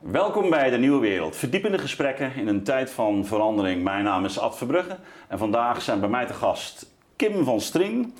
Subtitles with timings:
[0.00, 1.36] Welkom bij de Nieuwe Wereld.
[1.36, 3.82] Verdiepende gesprekken in een tijd van verandering.
[3.82, 4.96] Mijn naam is Ad Verbrugge
[5.28, 8.14] en vandaag zijn bij mij te gast Kim van Strien,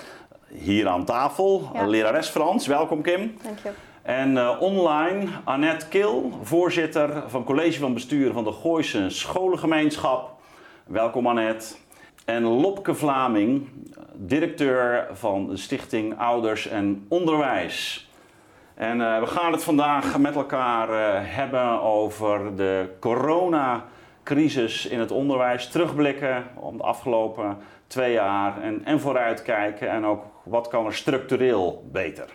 [0.48, 1.87] hier aan tafel, Ja.
[1.87, 2.66] lerares Frans.
[2.66, 3.37] Welkom Kim.
[3.43, 3.71] Dank je.
[4.03, 10.31] En eh, online Annette Kil, voorzitter van college van bestuur van de Gooise Scholengemeenschap.
[10.87, 11.74] Welkom Annette.
[12.24, 13.69] En Lopke Vlaming,
[14.15, 18.09] directeur van de Stichting Ouders en Onderwijs.
[18.80, 25.10] En eh, we gaan het vandaag met elkaar eh, hebben over de coronacrisis in het
[25.10, 25.68] onderwijs.
[25.68, 29.91] Terugblikken op de afgelopen twee jaar en, en vooruitkijken.
[29.91, 32.28] En ook wat kan er structureel beter.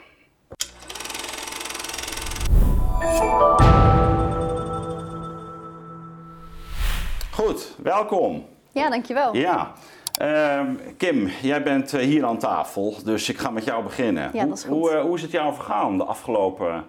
[7.32, 8.46] Goed, welkom.
[8.72, 9.36] Ja, dankjewel.
[9.36, 9.74] Ja.
[10.16, 14.30] Ehm, Kim, jij bent eh, hier aan tafel, dus ik ga met jou beginnen.
[14.34, 14.90] Ja, dat is Hoe, goed.
[14.90, 16.86] hoe, eh, hoe is het jou vergaan de afgelopen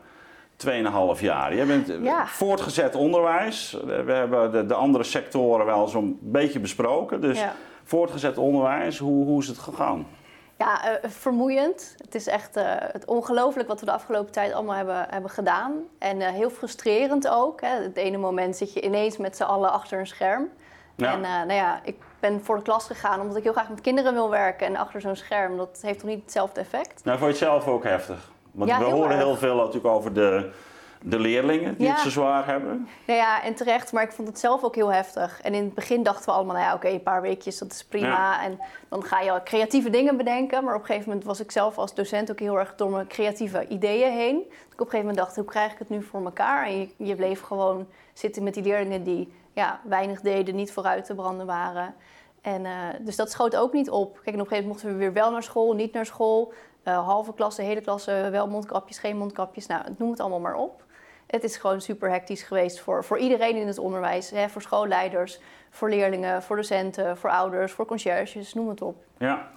[0.56, 1.54] 2,5 jaar?
[1.54, 2.26] Jij bent eh, Ja.
[2.26, 3.78] voortgezet onderwijs.
[3.84, 7.20] We hebben de, de andere sectoren wel zo'n beetje besproken.
[7.20, 7.52] Dus Ja.
[7.84, 10.06] voortgezet onderwijs, hoe, hoe is het gegaan?
[10.58, 11.94] Ja, vermoeiend.
[12.04, 12.54] Het is echt
[12.92, 15.72] het ongelooflijk wat we de afgelopen tijd allemaal hebben, hebben gedaan.
[15.98, 17.60] En heel frustrerend ook.
[17.60, 17.82] Hè.
[17.82, 20.48] Het ene moment zit je ineens met z'n allen achter een scherm.
[20.96, 21.12] Ja.
[21.12, 24.12] En nou ja, ik ben voor de klas gegaan omdat ik heel graag met kinderen
[24.12, 24.66] wil werken.
[24.66, 27.04] En achter zo'n scherm, dat heeft toch niet hetzelfde effect?
[27.04, 28.30] Nou, vond je het zelf ook heftig?
[28.52, 29.18] Want Ja, we heel horen erg.
[29.18, 30.50] heel veel natuurlijk over de,
[31.02, 31.92] de leerlingen die Ja.
[31.92, 32.88] het zo zwaar hebben.
[33.06, 35.40] Nou ja, en terecht, maar ik vond het zelf ook heel heftig.
[35.42, 37.84] En in het begin dachten we allemaal, nou ja, oké, een paar weekjes, dat is
[37.84, 38.06] prima.
[38.08, 38.42] Ja.
[38.44, 38.58] En
[38.88, 40.64] dan ga je al creatieve dingen bedenken.
[40.64, 43.06] Maar op een gegeven moment was ik zelf als docent ook heel erg door mijn
[43.06, 44.36] creatieve ideeën heen.
[44.36, 46.66] Dat ik op een gegeven moment dacht, hoe krijg ik het nu voor elkaar?
[46.66, 51.04] En je, je bleef gewoon zitten met die leerlingen die ja, weinig deden, niet vooruit
[51.04, 51.94] te branden waren.
[52.40, 54.14] En, eh, dus dat schoot ook niet op.
[54.14, 56.52] Kijk, en op een gegeven moment mochten we weer wel naar school, niet naar school.
[56.82, 59.66] Eh, halve klasse, hele klasse, wel mondkapjes, geen mondkapjes.
[59.66, 60.84] Nou, noem het allemaal maar op.
[61.26, 64.30] Het is gewoon super hectisch geweest voor, voor iedereen in het onderwijs.
[64.30, 64.48] Hè?
[64.48, 65.40] Voor schoolleiders,
[65.70, 69.04] voor leerlingen, voor docenten, voor ouders, voor conciërges, noem het op.
[69.18, 69.50] Ja.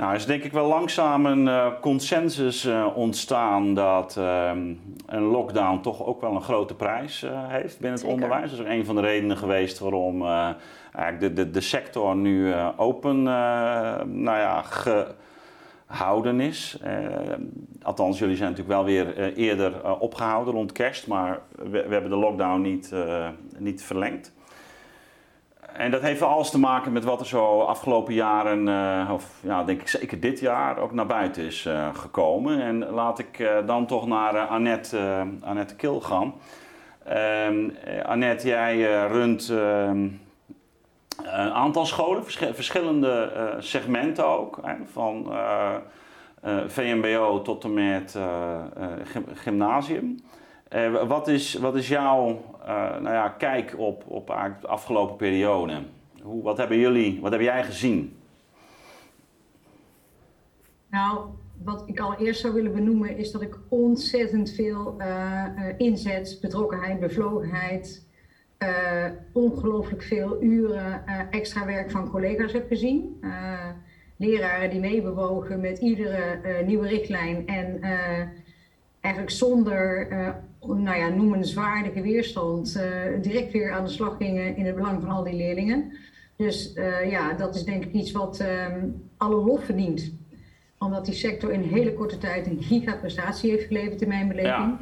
[0.00, 4.74] Nou, er is denk ik wel langzaam een eh, consensus eh, ontstaan dat ehm,
[5.06, 8.14] een lockdown toch ook wel een grote prijs eh, heeft binnen het Zeker.
[8.14, 8.50] onderwijs.
[8.50, 10.24] Dat is ook een van de redenen geweest waarom
[10.92, 14.62] eigenlijk de, de, de sector nu open nou ja,
[15.86, 16.78] gehouden is.
[17.82, 22.10] Althans, jullie zijn natuurlijk wel weer eerder eh, opgehouden rond kerst, maar we, we hebben
[22.10, 22.94] de lockdown niet,
[23.58, 24.32] niet verlengd.
[25.80, 29.64] En dat heeft alles te maken met wat er zo afgelopen jaren, eh, of ja,
[29.64, 32.62] denk ik zeker dit jaar, ook naar buiten is eh, gekomen.
[32.62, 36.34] En laat ik eh, dan toch naar Annette, Annette Kil gaan.
[37.04, 40.08] Ehm, eh, Annette, jij runt ehm,
[41.24, 44.60] een aantal scholen, verschi- verschillende segmenten ook,
[44.92, 45.32] van
[46.66, 48.18] VMBO tot en met
[49.04, 50.16] gym- gymnasium.
[50.70, 54.26] Eh, wat, is, wat is jouw eh, nou ja, kijk op, op
[54.60, 55.82] de afgelopen periode?
[56.22, 58.16] Hoe, wat hebben jullie, wat heb jij gezien?
[60.90, 61.20] Nou,
[61.62, 65.44] wat ik allereerst zou willen benoemen is dat ik ontzettend veel eh,
[65.76, 68.06] inzet, betrokkenheid, bevlogenheid,
[68.58, 73.20] eh, ongelooflijk veel uren extra werk van collega's heb gezien.
[74.16, 77.80] Leraren die meebewogen met iedere nieuwe richtlijn en
[79.00, 80.08] eigenlijk zonder,
[80.66, 85.10] nou ja, noemenswaardige weerstand, eh, direct weer aan de slag gingen in het belang van
[85.10, 85.92] al die leerlingen.
[86.36, 90.18] Dus eh, ja, dat is denk ik iets wat ehm, alle lof verdient
[90.78, 94.76] omdat die sector in een hele korte tijd een gigaprestatie heeft geleverd in mijn beleving.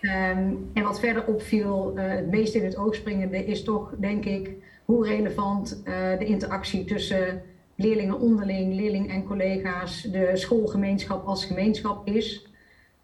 [0.00, 4.24] Ehm, en wat verder opviel, eh, het meest in het oog springende, is toch, denk
[4.24, 4.50] ik,
[4.84, 5.82] hoe relevant
[6.18, 7.42] de interactie tussen
[7.74, 12.49] leerlingen onderling, leerling en collega's, de schoolgemeenschap als gemeenschap is.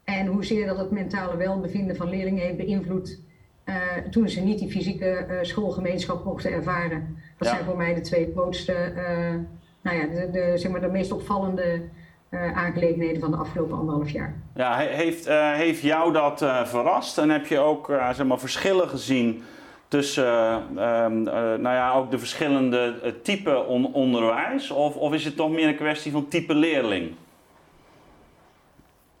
[0.07, 3.19] En hoezeer dat het mentale welbevinden van leerlingen heeft beïnvloed
[3.63, 3.75] eh,
[4.11, 7.17] toen ze niet die fysieke eh, schoolgemeenschap mochten ervaren.
[7.37, 7.53] Dat Ja.
[7.53, 9.33] zijn voor mij de twee grootste, eh,
[9.81, 11.81] nou ja, de, de, zeg maar de meest opvallende
[12.55, 14.33] aangelegenheden van de afgelopen anderhalf jaar.
[14.55, 19.43] Ja, he- heeft, heeft jou dat verrast en heb je ook zeg maar, verschillen gezien
[19.87, 24.71] tussen eh, ehm, eh, nou ja, ook de verschillende typen on- onderwijs?
[24.71, 27.11] Of, of is het toch meer een kwestie van type leerling?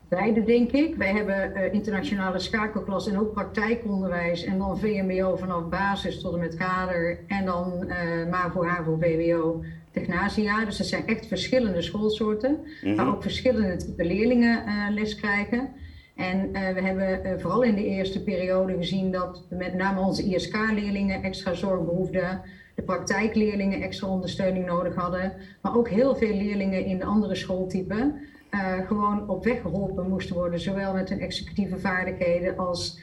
[0.09, 0.95] Beide, denk ik.
[0.95, 4.43] Wij hebben eh, internationale schakelklas en ook praktijkonderwijs.
[4.43, 7.19] En dan VMBO vanaf basis tot en met kader.
[7.27, 10.65] En dan eh MAVO, HAVO, VWO, Technasia.
[10.65, 12.57] Dus dat zijn echt verschillende schoolsoorten.
[12.95, 15.69] Waar ook verschillende type leerlingen eh, les krijgen.
[16.15, 21.53] En we hebben vooral in de eerste periode gezien dat met name onze ISK-leerlingen extra
[21.53, 22.41] zorg behoefden.
[22.75, 25.33] De praktijkleerlingen extra ondersteuning nodig hadden.
[25.61, 28.15] Maar ook heel veel leerlingen in de andere schooltypen
[28.49, 30.59] eh, gewoon op weg geholpen moesten worden.
[30.59, 32.99] Zowel met hun executieve vaardigheden als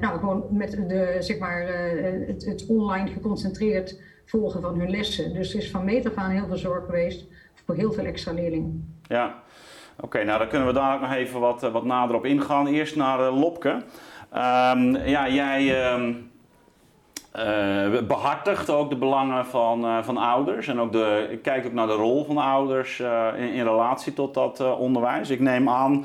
[0.00, 1.66] nou, gewoon met de, zeg maar,
[2.26, 5.34] het, het, online geconcentreerd volgen van hun lessen.
[5.34, 7.26] Dus er is van meet af aan heel veel zorg geweest
[7.64, 8.98] voor heel veel extra leerlingen.
[9.02, 9.42] Ja,
[10.00, 12.66] oké, nou dan kunnen we daar ook nog even wat, wat nader op ingaan.
[12.66, 13.70] Eerst naar Lopke.
[14.32, 15.92] Um, ja, jij.
[15.92, 16.32] Um,
[17.38, 20.68] uh, behartigt ook de belangen van, uh, van ouders.
[20.68, 24.34] En ook de, kijk ook naar de rol van ouders uh, in, in, relatie tot
[24.34, 25.30] dat onderwijs.
[25.30, 26.04] Ik neem aan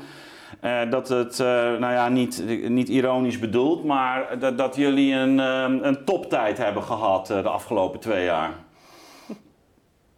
[0.90, 1.38] dat het,
[1.78, 5.38] nou ja, niet, niet ironisch bedoeld, maar dat, dat jullie een,
[5.86, 8.50] een toptijd hebben gehad de afgelopen twee jaar.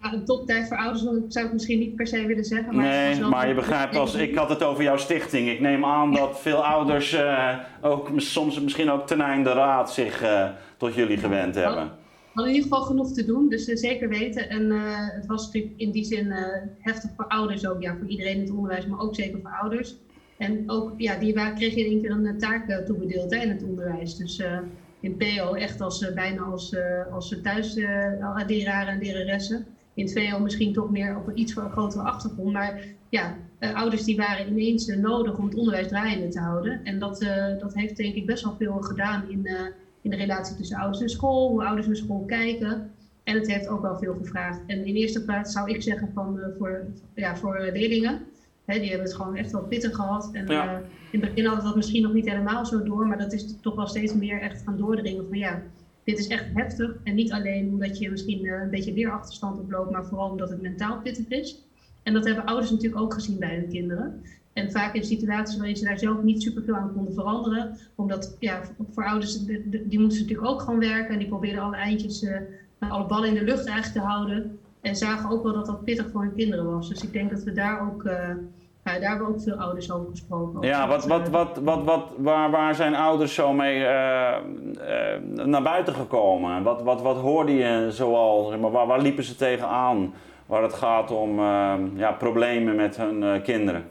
[0.02, 2.74] Een toptijd voor ouders zou ik het misschien niet per se willen zeggen.
[2.76, 5.48] Maar nee, maar je begrijpt als ik had het over jouw stichting.
[5.48, 7.16] Ik neem aan dat veel ouders
[7.80, 10.24] ook soms misschien ook ten einde raad zich
[10.76, 11.84] tot jullie gewend hebben?
[11.84, 14.48] We hadden in ieder geval genoeg te doen, dus zeker weten.
[14.48, 14.70] En
[15.14, 16.34] het was natuurlijk in die zin
[16.78, 19.96] heftig voor ouders ook, ja, voor iedereen in het onderwijs, maar ook zeker voor ouders.
[20.38, 23.62] En ook, ja, die waren, kregen in één keer een taak toebedeeld hè, in het
[23.62, 24.16] onderwijs.
[24.16, 24.42] Dus
[25.00, 26.76] in PO echt als, bijna als,
[27.12, 29.66] als thuisleraren en leraressen.
[29.94, 32.52] In het VO misschien toch meer op een iets grotere achtergrond.
[32.52, 33.36] Maar ja,
[33.74, 36.80] ouders die waren ineens nodig om het onderwijs draaiende te houden.
[36.84, 37.26] En dat,
[37.58, 39.48] dat heeft denk ik best wel veel gedaan in
[40.02, 42.90] in de relatie tussen ouders en school, hoe ouders naar school kijken.
[43.24, 44.60] En het heeft ook wel veel gevraagd.
[44.66, 46.84] En in eerste plaats zou ik zeggen van, voor,
[47.14, 48.20] ja, voor leerlingen.
[48.64, 50.30] Hè, die hebben het gewoon echt wel pittig gehad.
[50.32, 50.46] En
[51.10, 53.06] in het begin hadden we dat misschien nog niet helemaal zo door.
[53.06, 55.62] Maar dat is toch wel steeds meer echt gaan doordringen van ja,
[56.04, 56.96] dit is echt heftig.
[57.04, 60.62] En niet alleen omdat je misschien uh, een beetje leerachterstand oploopt, maar vooral omdat het
[60.62, 61.62] mentaal pittig is.
[62.02, 64.22] En dat hebben ouders natuurlijk ook gezien bij hun kinderen.
[64.52, 67.78] En vaak in situaties waarin ze daar zelf niet superveel aan konden veranderen.
[67.94, 69.44] Omdat ja, voor ouders,
[69.86, 71.12] die moeten natuurlijk ook gewoon werken.
[71.12, 72.36] En die probeerden alle eindjes, uh,
[72.78, 74.58] alle ballen in de lucht eigenlijk te houden.
[74.80, 76.88] En zagen ook wel dat dat pittig voor hun kinderen was.
[76.88, 78.28] Dus ik denk dat we daar ook, uh,
[78.84, 80.68] ja, daar hebben ook veel ouders over gesproken.
[80.68, 84.36] Ja, wat, wat, wat, wat, wat, waar, waar zijn ouders zo mee uh,
[85.44, 86.62] naar buiten gekomen?
[86.62, 88.48] Wat, wat, wat hoorde je zoal?
[88.48, 90.14] Zeg maar, waar, waar liepen ze tegenaan?
[90.46, 91.40] Waar het gaat om
[91.96, 93.84] ja, problemen met hun kinderen?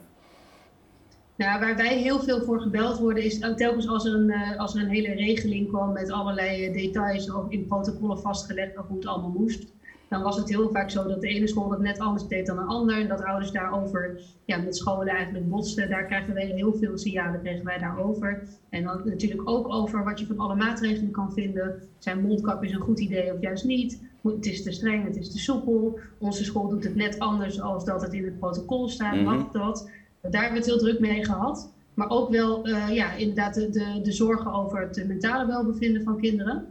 [1.35, 4.81] Nou, waar wij heel veel voor gebeld worden is telkens als er een, als er
[4.81, 9.33] een hele regeling kwam met allerlei details of in protocollen vastgelegd of hoe het allemaal
[9.37, 9.73] moest.
[10.11, 12.55] Dan was het heel vaak zo dat de ene school dat net anders deed dan
[12.55, 12.99] de ander.
[12.99, 15.89] En dat ouders daarover ja, met scholen eigenlijk botsten.
[15.89, 18.43] Daar krijgen wij heel veel signalen kregen wij daarover.
[18.69, 21.81] En dan natuurlijk ook over wat je van alle maatregelen kan vinden.
[21.97, 24.01] Zijn mondkapjes een goed idee of juist niet?
[24.23, 25.99] Het is te streng, het is te soepel.
[26.17, 29.15] Onze school doet het net anders als dat het in het protocol staat.
[29.15, 29.89] Mm Mag dat?
[30.21, 31.73] Daar hebben we het heel druk mee gehad.
[31.93, 36.17] Maar ook wel uh, ja, inderdaad de, de, de, zorgen over het mentale welbevinden van
[36.17, 36.65] kinderen.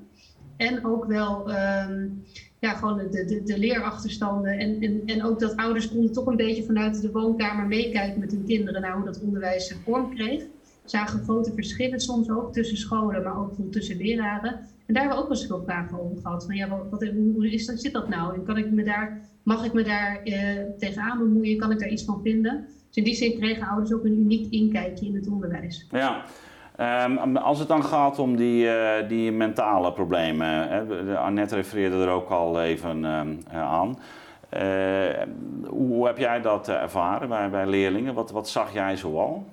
[0.57, 2.25] En ook wel um,
[2.61, 4.59] ja, gewoon de, de, de leerachterstanden.
[4.59, 8.31] En, en, en ook dat ouders konden toch een beetje vanuit de woonkamer meekijken met
[8.31, 10.45] hun kinderen naar hoe dat onderwijs vorm kreeg.
[10.85, 14.53] Zagen grote verschillen soms ook tussen scholen, maar ook tussen leraren.
[14.87, 16.45] En daar hebben we ook wel eens veel vragen over gehad.
[16.45, 18.35] Van ja, wat, hoe is dat, zit dat nou?
[18.35, 20.35] En kan ik me daar, mag ik me daar uh,
[20.79, 21.59] tegenaan bemoeien?
[21.59, 22.67] Kan ik daar iets van vinden?
[22.87, 25.87] Dus in die zin kregen ouders ook een uniek inkijkje in het onderwijs.
[25.91, 26.25] Ja.
[26.81, 32.11] Um, als het dan gaat om die, uh, die mentale problemen, hè, Annette refereerde er
[32.11, 33.99] ook al even um, aan.
[34.51, 34.61] Uh,
[35.67, 38.15] hoe heb jij dat ervaren bij, bij leerlingen?
[38.15, 39.45] Wat, wat zag jij zoal?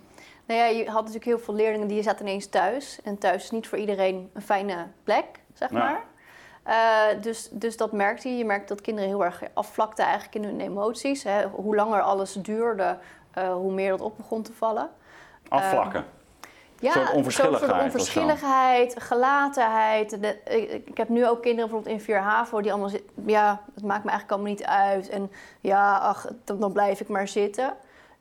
[0.45, 2.99] Nou ja, je had natuurlijk heel veel leerlingen die zaten ineens thuis.
[3.03, 6.03] En thuis is niet voor iedereen een fijne plek, zeg maar.
[6.67, 8.37] Uh, dus, dus dat merkte je.
[8.37, 11.23] Je merkte dat kinderen heel erg afvlakten eigenlijk in hun emoties.
[11.23, 11.45] Hè.
[11.47, 12.97] Hoe langer alles duurde,
[13.37, 14.89] uh, hoe meer dat op begon te vallen.
[15.47, 16.05] Afvlakken?
[16.79, 17.71] Ja, soort onverschilligheid.
[17.71, 20.21] Soort onverschilligheid, gelatenheid.
[20.21, 23.09] De, ik, ik, heb nu ook kinderen bijvoorbeeld in 4 HAVO die allemaal zitten.
[23.25, 25.09] Ja, het maakt me eigenlijk allemaal niet uit.
[25.09, 25.31] En
[25.61, 27.73] ja, ach, dan, dan blijf ik maar zitten.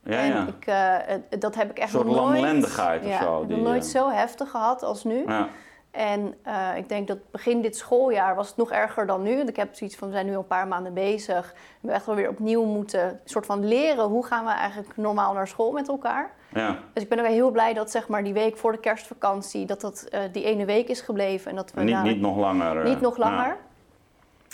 [0.02, 0.46] Ja, en ja.
[0.46, 2.16] Ik, uh, dat heb ik echt nog nooit...
[2.16, 3.42] Een soort lamlendigheid of ja, zo.
[3.42, 5.24] Ik heb nooit zo heftig gehad als nu.
[5.26, 5.48] Ja.
[5.90, 9.36] En uh, ik denk dat begin dit schooljaar was het nog erger dan nu.
[9.36, 11.52] Want ik heb zoiets van, we zijn nu al een paar maanden bezig.
[11.52, 14.04] We hebben echt wel weer opnieuw moeten soort van leren...
[14.04, 16.30] hoe gaan we eigenlijk normaal naar school met elkaar.
[16.56, 16.78] Ja.
[16.92, 19.66] Dus ik ben ook heel blij dat zeg maar, die week voor de kerstvakantie...
[19.66, 21.50] dat dat uh, die ene week is gebleven.
[21.50, 22.84] En dat we niet, niet nog langer.
[22.84, 23.56] Niet nog langer.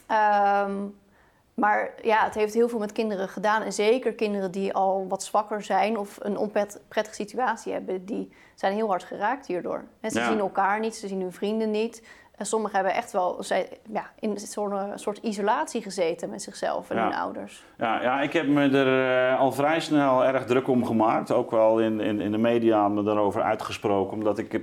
[0.08, 0.64] Ja.
[0.64, 1.00] Um,
[1.54, 3.62] maar ja, het heeft heel veel met kinderen gedaan.
[3.62, 8.74] En zeker kinderen die al wat zwakker zijn of een onprettige situatie hebben, die zijn
[8.74, 9.84] heel hard geraakt hierdoor.
[10.00, 10.28] En ze ja.
[10.28, 12.02] zien elkaar niet, ze zien hun vrienden niet.
[12.42, 13.44] En sommigen hebben echt wel
[13.92, 17.02] ja, in zo'n soort isolatie gezeten met zichzelf en ja.
[17.02, 17.64] hun ouders.
[17.78, 21.32] Ja, ja, ik heb me er uh, al vrij snel erg druk om gemaakt.
[21.32, 24.16] Ook wel in, in, in de media me daarover uitgesproken.
[24.16, 24.62] Omdat ik heb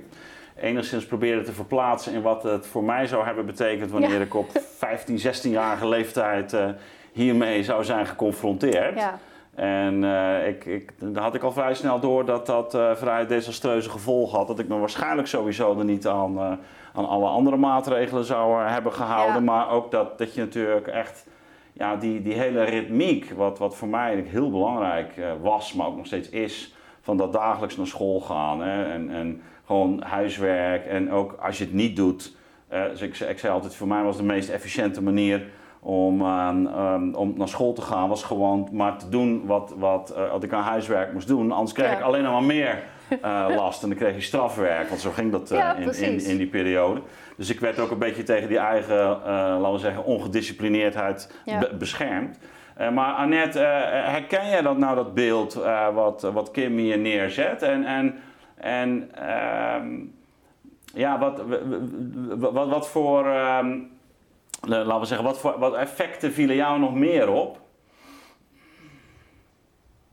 [0.60, 4.20] enigszins probeerde te verplaatsen in wat het voor mij zou hebben betekend wanneer ja.
[4.20, 6.68] ik op 15, 16-jarige leeftijd uh,
[7.12, 8.98] hiermee zou zijn geconfronteerd.
[8.98, 9.18] Ja.
[9.54, 13.26] En uh, ik, ik, daar had ik al vrij snel door dat dat uh, vrij
[13.26, 14.46] desastreuze gevolgen had.
[14.46, 16.58] Dat ik me waarschijnlijk sowieso er niet aan,
[16.94, 19.34] aan alle andere maatregelen zou hebben gehouden.
[19.34, 19.40] Ja.
[19.52, 21.26] Maar ook dat, dat je natuurlijk echt
[21.72, 26.06] ja, die, die hele ritmiek, wat, wat voor mij heel belangrijk was, maar ook nog
[26.06, 28.62] steeds is, van dat dagelijks naar school gaan.
[28.62, 30.86] Hè, en, en gewoon huiswerk.
[30.86, 32.36] En ook als je het niet doet.
[32.68, 35.46] dus ik, ik zei altijd, voor mij was de meest efficiënte manier
[35.80, 40.30] om, um, om naar school te gaan, was gewoon maar te doen wat, wat, uh,
[40.30, 41.52] wat ik aan huiswerk moest doen.
[41.52, 42.82] Anders kreeg ik alleen maar meer
[43.56, 46.46] last en dan kreeg je strafwerk, want zo ging dat ja, in, in, in, die
[46.46, 47.02] periode.
[47.36, 51.58] Dus ik werd ook een beetje tegen die eigen, laten we zeggen, ongedisciplineerdheid ja.
[51.58, 52.38] be beschermd.
[52.92, 55.54] maar Annette, herken jij dat nou, dat beeld
[55.94, 57.62] wat, wat Kim hier neerzet?
[57.62, 58.18] En, en,
[58.54, 59.10] en
[59.82, 60.14] um,
[60.94, 61.42] ja, wat,
[62.36, 63.26] wat, wat voor...
[63.26, 63.90] Um,
[64.60, 67.60] laten we zeggen, wat, voor, wat effecten vielen jou nog meer op?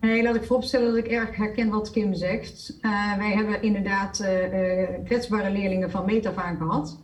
[0.08, 2.78] Nee, laat ik vooropstellen dat ik erg herken wat Kim zegt.
[2.82, 7.02] Uh, wij hebben inderdaad uh, uh, kwetsbare leerlingen van meet af aan gehad.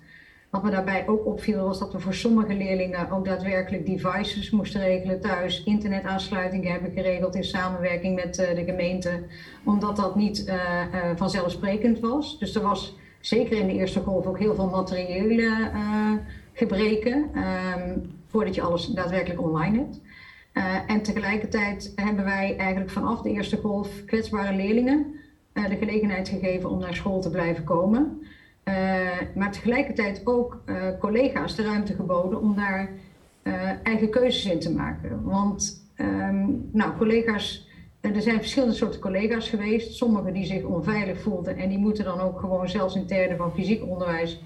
[0.49, 4.81] Wat me daarbij ook opviel was dat we voor sommige leerlingen ook daadwerkelijk devices moesten
[4.81, 9.23] regelen thuis, internetaansluitingen hebben geregeld in samenwerking met de gemeente,
[9.63, 10.53] omdat dat niet
[11.15, 12.39] vanzelfsprekend was.
[12.39, 15.71] Dus er was zeker in de eerste golf ook heel veel materiële
[16.53, 20.01] gebreken um, voordat je alles daadwerkelijk online hebt.
[20.53, 25.15] Uh, en tegelijkertijd hebben wij eigenlijk vanaf de eerste golf kwetsbare leerlingen
[25.53, 28.21] uh, de gelegenheid gegeven om naar school te blijven komen.
[28.63, 28.73] Uh,
[29.35, 30.63] maar tegelijkertijd ook
[30.99, 32.89] collega's de ruimte geboden om daar
[33.83, 35.23] eigen keuzes in te maken.
[35.23, 37.69] Want um, nou, collega's,
[38.01, 39.93] er zijn verschillende soorten collega's geweest.
[39.93, 43.53] Sommigen die zich onveilig voelden en die moeten dan ook gewoon zelfs in termen van
[43.53, 44.41] fysiek onderwijs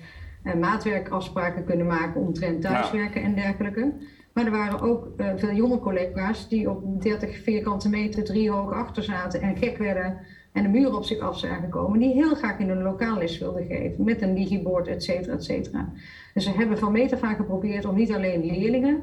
[0.59, 3.93] maatwerkafspraken kunnen maken omtrent thuiswerken en dergelijke.
[4.37, 8.71] Maar er waren ook uh, veel jonge collega's die op 30 vierkante meter drie hoog
[8.71, 10.17] achter zaten en gek werden
[10.51, 13.37] en de muur op zich af zijn gekomen, die heel graag in een lokaal les
[13.37, 15.91] wilden geven met een digibord, et cetera, et cetera.
[16.33, 19.01] Dus we hebben van af aan geprobeerd om niet alleen leerlingen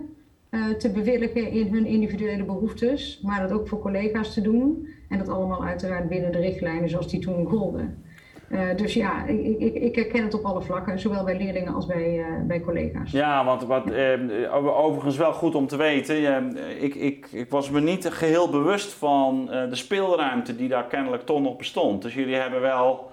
[0.50, 4.88] uh, te bewilligen in hun individuele behoeftes, maar dat ook voor collega's te doen.
[5.08, 8.03] En dat allemaal uiteraard binnen de richtlijnen zoals die toen golden.
[8.54, 11.86] Uh, dus ja, ik, ik, ik, herken het op alle vlakken, zowel bij leerlingen als
[11.86, 13.10] bij, uh, bij collega's.
[13.10, 17.80] Ja, want wat, uh, overigens wel goed om te weten, ik, ik, ik was me
[17.80, 22.02] niet geheel bewust van de speelruimte die daar kennelijk toch nog bestond.
[22.02, 23.10] Dus jullie hebben wel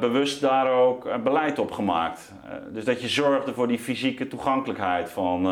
[0.00, 2.32] bewust daar ook beleid op gemaakt.
[2.72, 5.42] dus dat je zorgde voor die fysieke toegankelijkheid van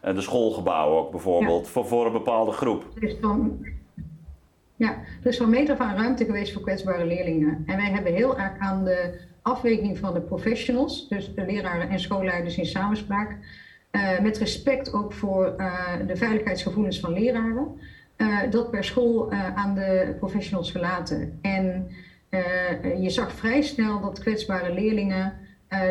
[0.00, 1.72] de schoolgebouwen ook bijvoorbeeld, ja.
[1.72, 2.84] voor, voor een bepaalde groep.
[3.00, 3.58] Dus dan,
[4.80, 7.62] ja, er is van meter van ruimte geweest voor kwetsbare leerlingen.
[7.66, 12.00] En wij hebben heel erg aan de afweging van de professionals, dus de leraren en
[12.00, 13.36] schoolleiders in samenspraak,
[13.92, 17.66] uh, met respect ook voor uh, de veiligheidsgevoelens van leraren,
[18.16, 21.38] uh, dat per school aan de professionals gelaten.
[21.42, 21.90] En
[23.00, 25.32] je zag vrij snel dat kwetsbare leerlingen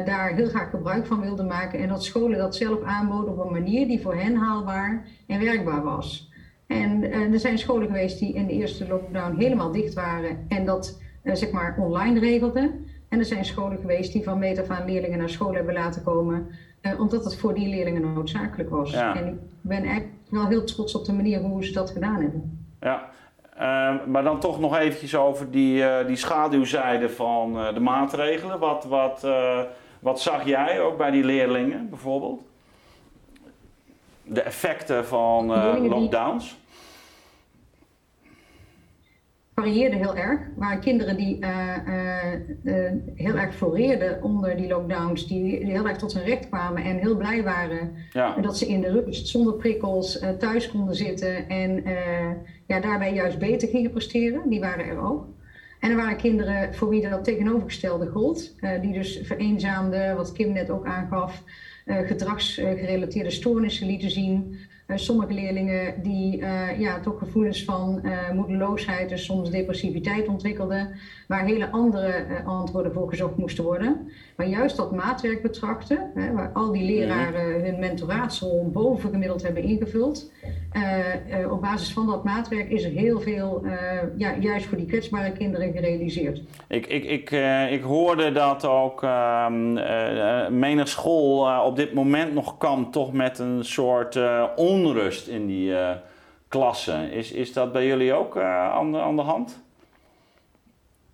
[0.06, 3.52] daar heel graag gebruik van wilden maken en dat scholen dat zelf aanboden op een
[3.52, 6.29] manier die voor hen haalbaar en werkbaar was.
[6.70, 10.66] En uh, er zijn scholen geweest die in de eerste lockdown helemaal dicht waren en
[10.66, 12.86] dat uh, zeg maar online regelden.
[13.08, 16.04] En er zijn scholen geweest die van meet af aan leerlingen naar school hebben laten
[16.04, 16.48] komen,
[16.82, 18.92] uh, omdat het voor die leerlingen noodzakelijk was.
[18.92, 19.16] Ja.
[19.16, 22.68] En ik ben eigenlijk wel heel trots op de manier hoe ze dat gedaan hebben.
[22.80, 23.10] Ja,
[23.58, 28.60] ehm, maar dan toch nog eventjes over die, die schaduwzijde van de maatregelen.
[28.60, 29.28] Wat, wat,
[30.00, 32.49] wat zag jij ook bij die leerlingen bijvoorbeeld?
[34.30, 35.46] De effecten van
[35.88, 36.58] lockdowns?
[39.60, 40.40] varieerde heel erg.
[40.40, 41.76] Er waren kinderen die uh,
[42.64, 46.98] uh, heel erg floreerden onder die lockdowns, die, heel erg tot hun recht kwamen en
[46.98, 48.36] heel blij waren ja.
[48.42, 51.84] dat ze in de rust zonder prikkels thuis konden zitten en
[52.66, 54.50] ja, daarbij juist beter gingen presteren.
[54.50, 55.26] Die waren er ook.
[55.80, 60.70] En er waren kinderen voor wie dat tegenovergestelde gold, die dus vereenzaamden, wat Kim net
[60.70, 61.44] ook aangaf,
[61.90, 64.58] gedragsgerelateerde stoornissen lieten zien.
[64.86, 68.02] Eh, sommige leerlingen die uh, ja, toch gevoelens van
[68.34, 70.96] moedeloosheid, dus soms depressiviteit ontwikkelden,
[71.30, 74.12] waar hele andere antwoorden voor gezocht moesten worden.
[74.36, 80.32] Maar juist dat maatwerk betrachten, hè, waar al die leraren hun mentoraatsrol bovengemiddeld hebben ingevuld,
[81.50, 83.64] op basis van dat maatwerk is er heel veel
[84.18, 86.42] ja, juist voor die kwetsbare kinderen gerealiseerd.
[86.68, 87.32] Ik, ik, ik,
[87.72, 89.74] ik hoorde dat ook ehm,
[90.60, 94.16] menig school op dit moment nog kan, toch met een soort
[94.56, 95.74] on onrust in die
[96.48, 97.12] klassen.
[97.12, 99.68] Is, is dat bij jullie ook uh, aan, de, aan de hand?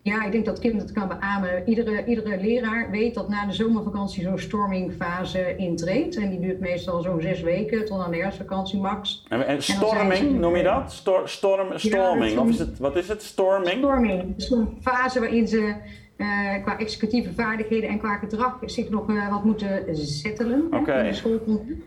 [0.05, 1.67] Ja, ik denk dat Kim dat kan beamen.
[1.69, 6.15] Iedere, iedere leraar weet dat na de zomervakantie zo'n stormingfase intreedt.
[6.15, 9.25] En die duurt meestal zo'n zes weken tot aan de herfstvakantie max.
[9.29, 10.91] En, en storming, noem je dat?
[10.91, 13.24] Stor, storm, storming, ja, of is het, wat is het?
[13.24, 13.77] Storming?
[13.77, 15.75] Storming, een fase waarin ze
[16.17, 21.00] uh, qua executieve vaardigheden en qua gedrag zich nog uh, wat moeten zettelen okay.
[21.00, 21.81] in de schoolcontext.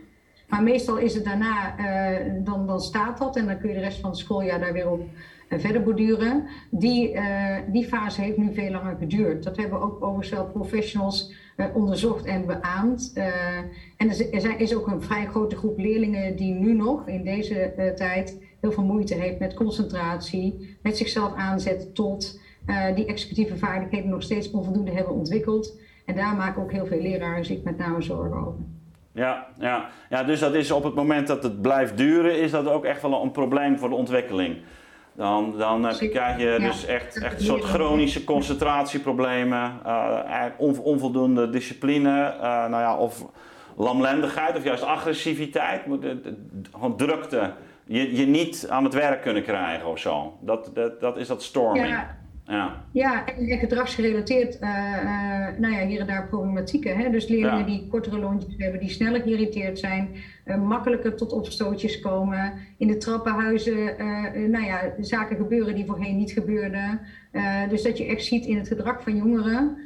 [0.48, 3.80] Maar meestal is het daarna, uh, dan, dan staat dat en dan kun je de
[3.80, 5.00] rest van het schooljaar daar weer op
[5.48, 6.46] verder borduren.
[6.70, 7.16] Die,
[7.72, 9.44] die fase heeft nu veel langer geduurd.
[9.44, 11.32] Dat hebben ook overigens professionals
[11.74, 13.12] onderzocht en beaamd.
[13.96, 18.42] en er is ook een vrij grote groep leerlingen die nu nog in deze tijd
[18.60, 22.40] heel veel moeite heeft met concentratie, met zichzelf aanzetten tot
[22.94, 25.78] die executieve vaardigheden nog steeds onvoldoende hebben ontwikkeld.
[26.04, 28.60] En daar maken ook heel veel leraren zich met name zorgen over.
[29.12, 29.88] Ja, ja.
[30.10, 33.02] ja, dus dat is op het moment dat het blijft duren, is dat ook echt
[33.02, 34.56] wel een probleem voor de ontwikkeling.
[35.18, 40.44] Dan, dan krijg je dus echt, echt een soort chronische concentratieproblemen, uh,
[40.82, 43.24] onvoldoende discipline, uh, nou ja, of
[43.76, 45.82] lamlendigheid of juist agressiviteit,
[46.72, 47.52] gewoon drukte.
[47.84, 50.38] Je, je niet aan het werk kunnen krijgen of zo.
[50.40, 51.88] Dat, dat, dat is dat storming.
[51.88, 52.16] Ja.
[52.48, 56.96] Ja, ja en, gedragsgerelateerd, uh, uh, nou ja, hier en daar problematieken.
[56.96, 57.10] Hè?
[57.10, 60.08] Dus leerlingen die kortere lontjes hebben, die sneller geïrriteerd zijn,
[60.46, 62.52] uh, makkelijker tot opstootjes komen.
[62.78, 63.94] In de trappenhuizen,
[64.50, 67.00] nou ja, zaken gebeuren die voorheen niet gebeurden.
[67.68, 69.76] dus dat je echt ziet in het gedrag van jongeren,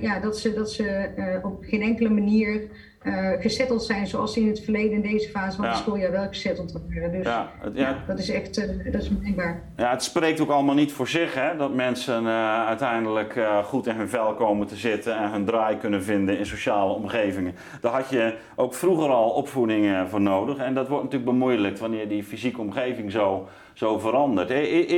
[0.00, 1.08] ja, dat ze, dat ze
[1.42, 2.60] op geen enkele manier
[3.06, 5.70] uh, gezetteld zijn zoals ze in het verleden in deze fase van ja.
[5.70, 7.12] het schooljaar wel gezetteld waren.
[7.12, 9.62] Dus ja, het, ja, dat is echt uh, dat is merkbaar.
[9.76, 13.96] Ja, het spreekt ook allemaal niet voor zich hè, dat mensen uh, uiteindelijk goed in
[13.96, 17.54] hun vel komen te zitten en hun draai kunnen vinden in sociale omgevingen.
[17.80, 22.08] Daar had je ook vroeger al opvoeding voor nodig en dat wordt natuurlijk bemoeilijkt wanneer
[22.08, 24.48] die fysieke omgeving zo, zo verandert.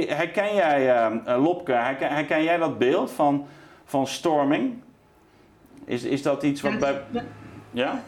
[0.09, 3.47] Herken jij, Lopke, herken, herken jij dat beeld van,
[3.85, 4.73] van storming?
[5.85, 7.03] Is, is dat iets wat bij...
[7.70, 8.04] Ja?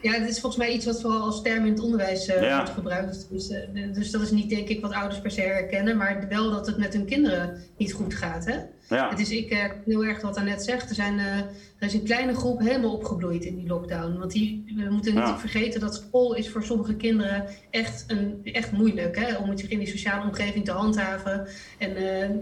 [0.00, 2.70] Ja, het is volgens mij iets wat vooral als term in het onderwijs uh, wordt
[2.70, 3.26] gebruikt.
[3.30, 6.50] Dus, uh, dus dat is niet denk ik wat ouders per se herkennen, maar wel
[6.50, 8.44] dat het met hun kinderen niet goed gaat.
[8.44, 8.58] Hè?
[8.88, 9.10] Ja.
[9.10, 10.88] Het is ik uh, heel erg wat net zegt.
[10.88, 11.46] Er, zijn, er
[11.78, 14.18] is een kleine groep helemaal opgebloeid in die lockdown.
[14.18, 18.72] Want die, we moeten niet vergeten dat school is voor sommige kinderen echt, een, echt
[18.72, 19.16] moeilijk.
[19.16, 19.36] Hè?
[19.36, 21.46] Om zich in die sociale omgeving te handhaven.
[21.78, 21.92] En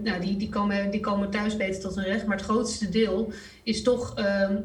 [0.03, 2.25] nou, die, die, komen, die komen thuis beter tot hun recht.
[2.25, 3.31] Maar het grootste deel
[3.63, 4.13] is toch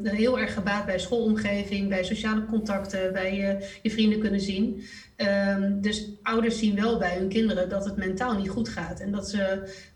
[0.03, 3.35] heel erg gebaat bij schoolomgeving, bij sociale contacten, bij
[3.81, 4.83] je vrienden kunnen zien.
[5.21, 8.99] Um, dus ouders zien wel bij hun kinderen dat het mentaal niet goed gaat.
[8.99, 9.37] En dat ze,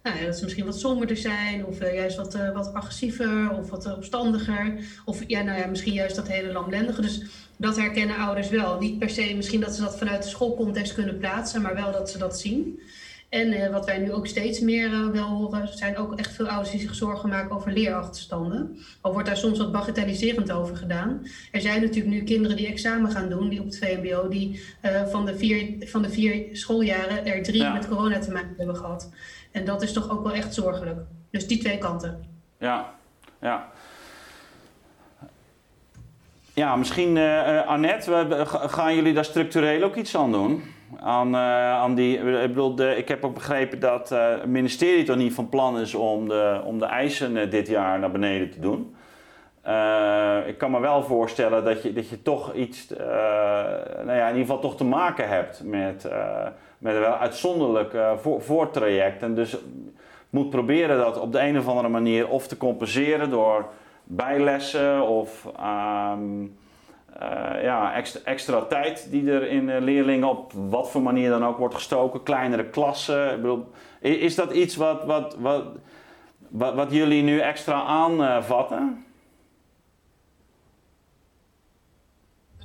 [0.04, 3.52] nou ja, dat ze misschien wat somberder zijn, of uh, juist wat, uh, wat agressiever,
[3.52, 4.74] of wat opstandiger.
[5.06, 7.02] Of ja, nou ja, misschien juist dat hele lamlendige.
[7.02, 7.22] Dus
[7.58, 8.80] dat herkennen ouders wel.
[8.80, 12.10] Niet per se misschien dat ze dat vanuit de schoolcontext kunnen plaatsen, maar wel dat
[12.10, 12.80] ze dat zien.
[13.36, 16.48] En uh, wat wij nu ook steeds meer uh, wel horen, zijn ook echt veel
[16.48, 18.78] ouders die zich zorgen maken over leerachterstanden.
[19.02, 21.28] Al wordt daar soms wat bagatelliserend over gedaan.
[21.52, 25.06] Er zijn natuurlijk nu kinderen die examen gaan doen, die op het VMBO, die uh,
[25.08, 27.74] van, de vier, van de vier schooljaren er drie ja.
[27.74, 29.12] met corona te maken hebben gehad.
[29.52, 31.00] En dat is toch ook wel echt zorgelijk.
[31.32, 32.24] Dus die twee kanten.
[32.60, 32.94] Ja,
[33.42, 33.72] ja.
[36.54, 40.64] Ja, misschien uh, Annette, gaan jullie daar structureel ook iets aan doen?
[41.00, 45.16] Aan, uh, aan die, ik, bedoel, ik heb ook begrepen dat uh, het ministerie toch
[45.16, 48.60] niet van plan is om de, om de eisen uh, dit jaar naar beneden te
[48.60, 48.96] doen.
[50.48, 52.88] ik kan me wel voorstellen dat je, dat je toch iets,
[54.06, 56.10] nou ja, in ieder geval toch te maken hebt met,
[56.78, 59.22] met een wel uitzonderlijk voor, voortraject.
[59.22, 59.58] En dus
[60.30, 63.66] moet proberen dat op de een of andere manier of te compenseren door
[64.04, 65.52] bijlessen of...
[66.14, 66.58] Um,
[67.22, 71.58] uh, ja, extra, tijd die er in uh, leerlingen op wat voor manier dan ook
[71.58, 73.42] wordt gestoken, kleinere klassen.
[73.42, 73.68] Bedoel,
[74.00, 75.66] is dat iets wat, wat, wat,
[76.48, 79.06] wat, wat jullie nu extra aanvatten?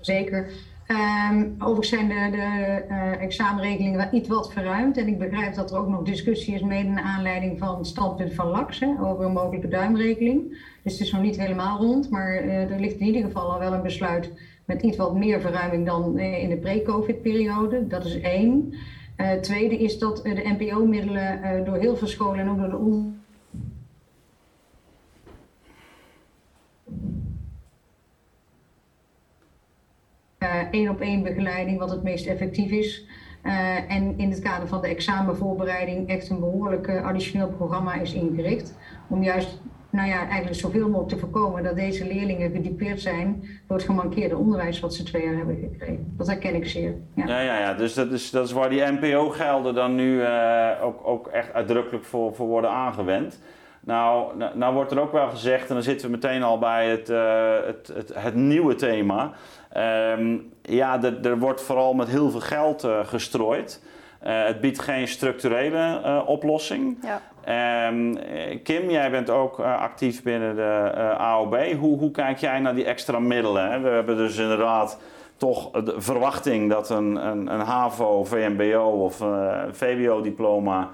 [0.00, 0.50] Zeker.
[0.90, 4.96] Um, overigens zijn de, de uh, examenregelingen iets wat verruimd.
[4.96, 8.34] En ik begrijp dat er ook nog discussie is mede naar aanleiding van het standpunt
[8.34, 10.48] van LAX over een mogelijke duimregeling.
[10.82, 13.58] Dus het is nog niet helemaal rond, maar uh, er ligt in ieder geval al
[13.58, 14.32] wel een besluit
[14.64, 17.86] met iets wat meer verruiming dan uh, in de pre-COVID-periode.
[17.86, 18.74] Dat is één.
[19.40, 22.78] tweede is dat de NPO-middelen door heel veel scholen en ook door de
[30.70, 33.06] één op één begeleiding, wat het meest effectief is.
[33.46, 38.12] Uh, en in het kader van de examenvoorbereiding echt een behoorlijk uh, additioneel programma is
[38.12, 38.74] ingericht.
[39.08, 43.76] Om juist nou ja, eigenlijk zoveel mogelijk te voorkomen dat deze leerlingen gedupeerd zijn door
[43.76, 46.14] het gemankeerde onderwijs wat ze twee jaar hebben gekregen.
[46.16, 46.94] Dat herken ik zeer.
[47.14, 47.74] Ja, ja, ja, ja.
[47.74, 50.22] dus dat is, dat is waar die NPO-gelden dan nu
[50.82, 53.40] ook, ook echt uitdrukkelijk voor, voor worden aangewend.
[53.84, 56.88] Nou, nou, nou, wordt er ook wel gezegd, en dan zitten we meteen al bij
[56.88, 57.08] het,
[57.66, 59.32] het, het, het, nieuwe thema.
[59.72, 63.82] Ehm, ja, er wordt vooral met heel veel geld gestrooid.
[64.26, 66.96] Uh, het biedt geen structurele uh, oplossing.
[67.02, 67.88] Ja.
[67.88, 68.18] Um,
[68.62, 71.56] Kim, jij bent ook actief binnen de AOB.
[71.78, 73.70] Hoe, hoe, kijk jij naar die extra middelen?
[73.70, 73.80] Hè?
[73.80, 74.98] We hebben dus inderdaad
[75.36, 79.22] toch de verwachting dat een, een, een HAVO, VMBO of
[79.70, 80.88] VWO-diploma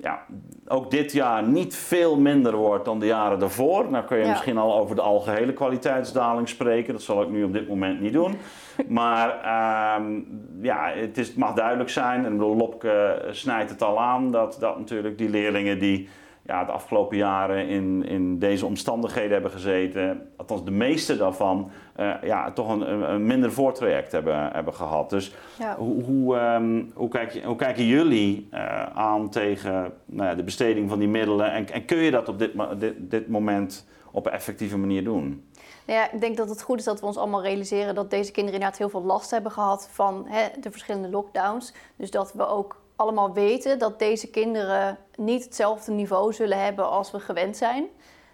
[0.00, 0.26] ja,
[0.68, 3.90] ook dit jaar niet veel minder wordt dan de jaren daarvoor.
[3.90, 6.92] Nou kun je misschien al over de algehele kwaliteitsdaling spreken.
[6.92, 8.34] Dat zal ik nu op dit moment niet doen.
[8.88, 10.20] Maar ehm,
[10.60, 14.78] ja, het, is, het, mag duidelijk zijn, en Lopke snijdt het al aan, dat, dat
[14.78, 16.08] natuurlijk die leerlingen die
[16.50, 22.14] ja, de afgelopen jaren in, in deze omstandigheden hebben gezeten, althans de meeste daarvan, uh,
[22.22, 25.10] ja, toch een, een, minder voortraject hebben, hebben gehad.
[25.10, 25.34] Dus
[25.76, 30.42] hoe, hoe, um, hoe, kijk je, hoe kijken jullie uh, aan tegen nou ja, de
[30.42, 34.26] besteding van die middelen en, en kun je dat op dit, dit, dit moment op
[34.26, 35.44] een effectieve manier doen?
[35.86, 38.32] Nou ja, ik denk dat het goed is dat we ons allemaal realiseren dat deze
[38.32, 41.74] kinderen inderdaad heel veel last hebben gehad van hè, de verschillende lockdowns.
[41.96, 47.10] Dus dat we ook allemaal weten dat deze kinderen niet hetzelfde niveau zullen hebben als
[47.10, 47.86] we gewend zijn.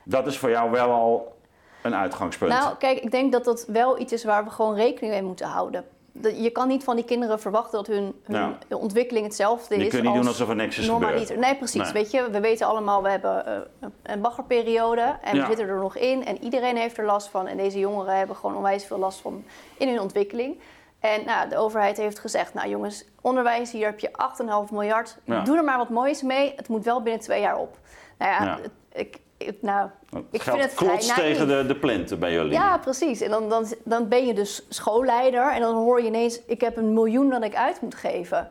[0.05, 1.37] Dat is voor jou wel al
[1.83, 2.53] een uitgangspunt.
[2.53, 5.47] Nou, kijk, ik denk dat dat wel iets is waar we gewoon rekening mee moeten
[5.47, 5.85] houden.
[6.23, 9.83] Je kan niet van die kinderen verwachten dat hun, hun ontwikkeling hetzelfde is.
[9.83, 11.37] Je kunt niet doen alsof er niks is gebeurd.
[11.37, 11.93] Nee, precies.
[11.93, 13.45] Weet je, we weten allemaal, we hebben
[13.83, 16.25] uh, een baggerperiode en we zitten er nog in.
[16.25, 17.47] En iedereen heeft er last van.
[17.47, 19.45] En deze jongeren hebben gewoon onwijs veel last van
[19.77, 20.59] in hun ontwikkeling.
[21.07, 24.11] En nou, de overheid heeft gezegd, nou jongens, onderwijs, hier heb je
[24.69, 25.17] 8,5 miljard.
[25.45, 26.53] Doe er maar wat moois mee.
[26.57, 27.79] Het moet wel binnen twee jaar op.
[28.19, 28.59] Nou ja,
[28.93, 29.91] ik, ik, nou,
[30.31, 32.53] ik vind het klots tegen de, de plinten bij jullie.
[32.53, 33.21] Ja, precies.
[33.21, 36.41] En dan, dan, dan ben je dus schoolleider en dan hoor je ineens...
[36.47, 38.51] ik heb een miljoen dat ik uit moet geven.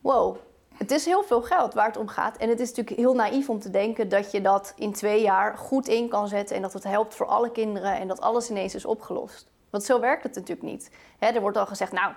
[0.00, 0.36] Wow,
[0.76, 2.36] het is heel veel geld waar het om gaat.
[2.36, 5.56] En het is natuurlijk heel naïef om te denken dat je dat in twee jaar
[5.56, 6.56] goed in kan zetten...
[6.56, 9.50] en dat het helpt voor alle kinderen en dat alles ineens is opgelost.
[9.70, 10.90] Want zo werkt het natuurlijk niet.
[11.18, 12.12] er wordt al gezegd, nou,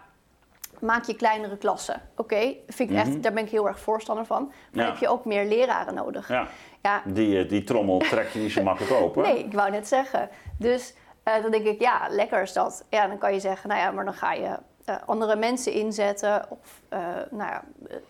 [0.79, 2.01] maak je kleinere klassen.
[2.15, 3.21] Oké, vind ik echt, mhm.
[3.21, 4.51] daar ben ik heel erg voorstander van.
[4.73, 6.27] Maar heb je ook meer leraren nodig.
[6.27, 6.47] Ja.
[6.81, 7.01] ja.
[7.05, 9.23] Die, eh, die trommel trek je niet zo makkelijk open.
[9.23, 10.29] Nee, ik wou net zeggen.
[10.57, 10.93] Dus
[11.25, 12.85] uh, dan denk ik, ja, lekker is dat.
[12.89, 14.57] Ja, dan kan je zeggen, nou ja, maar dan ga je
[14.89, 16.45] uh, andere mensen inzetten.
[16.49, 17.63] Of, uh, nou ja,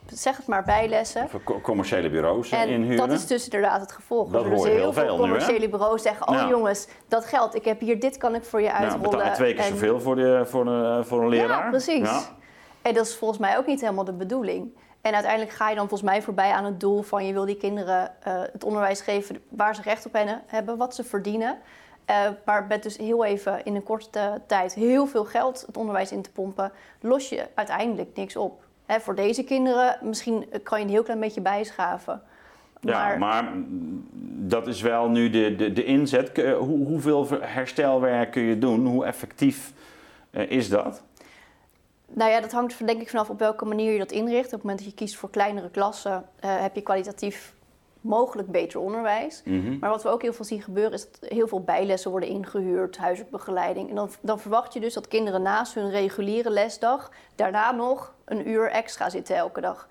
[0.06, 1.24] zeg het maar, bijlessen.
[1.24, 3.08] Of commerciële bureaus en inhuren.
[3.08, 4.32] dat is dus inderdaad het gevolg.
[4.32, 7.80] Dat hoor je heel veel commerciële nu, bureaus zeggen, oh jongens, dat geld, ik heb
[7.80, 9.10] hier, dit kan ik voor je uitrollen.
[9.10, 9.70] Betaal je twee keer en...
[9.70, 11.64] zoveel voor, de, voor, een, voor een leraar.
[11.64, 12.10] Ja, precies.
[12.10, 12.22] Ja.
[12.82, 14.74] En dat is volgens mij ook niet helemaal de bedoeling.
[15.02, 17.58] En uiteindelijk ga je dan volgens mij voorbij aan het doel van je wil die
[17.58, 21.58] kinderen uh, het onderwijs geven waar ze recht op hebben, wat ze verdienen.
[22.12, 26.12] Uh, maar met dus heel even in een korte tijd heel veel geld het onderwijs
[26.12, 28.64] in te pompen, los je uiteindelijk niks op.
[28.86, 32.22] Hè, voor deze kinderen misschien kan je een heel klein beetje bijschaven.
[32.80, 33.52] Ja, maar,
[34.24, 36.38] dat is wel nu de, de, de inzet.
[36.38, 38.86] Hoe, hoeveel herstelwerk kun je doen?
[38.86, 39.74] Hoe effectief
[40.32, 41.04] uh, is dat?
[42.08, 44.46] Nou ja, dat hangt denk ik vanaf op welke manier je dat inricht.
[44.46, 47.54] Op het moment dat je kiest voor kleinere klassen, uh, heb je kwalitatief
[48.02, 49.42] mogelijk beter onderwijs.
[49.46, 49.80] Mhm.
[49.80, 52.98] Maar wat we ook heel veel zien gebeuren is dat heel veel bijlessen worden ingehuurd,
[52.98, 53.90] huiselijke begeleiding.
[53.90, 58.50] En dan, dan verwacht je dus dat kinderen naast hun reguliere lesdag daarna nog een
[58.50, 59.88] uur extra zitten elke dag.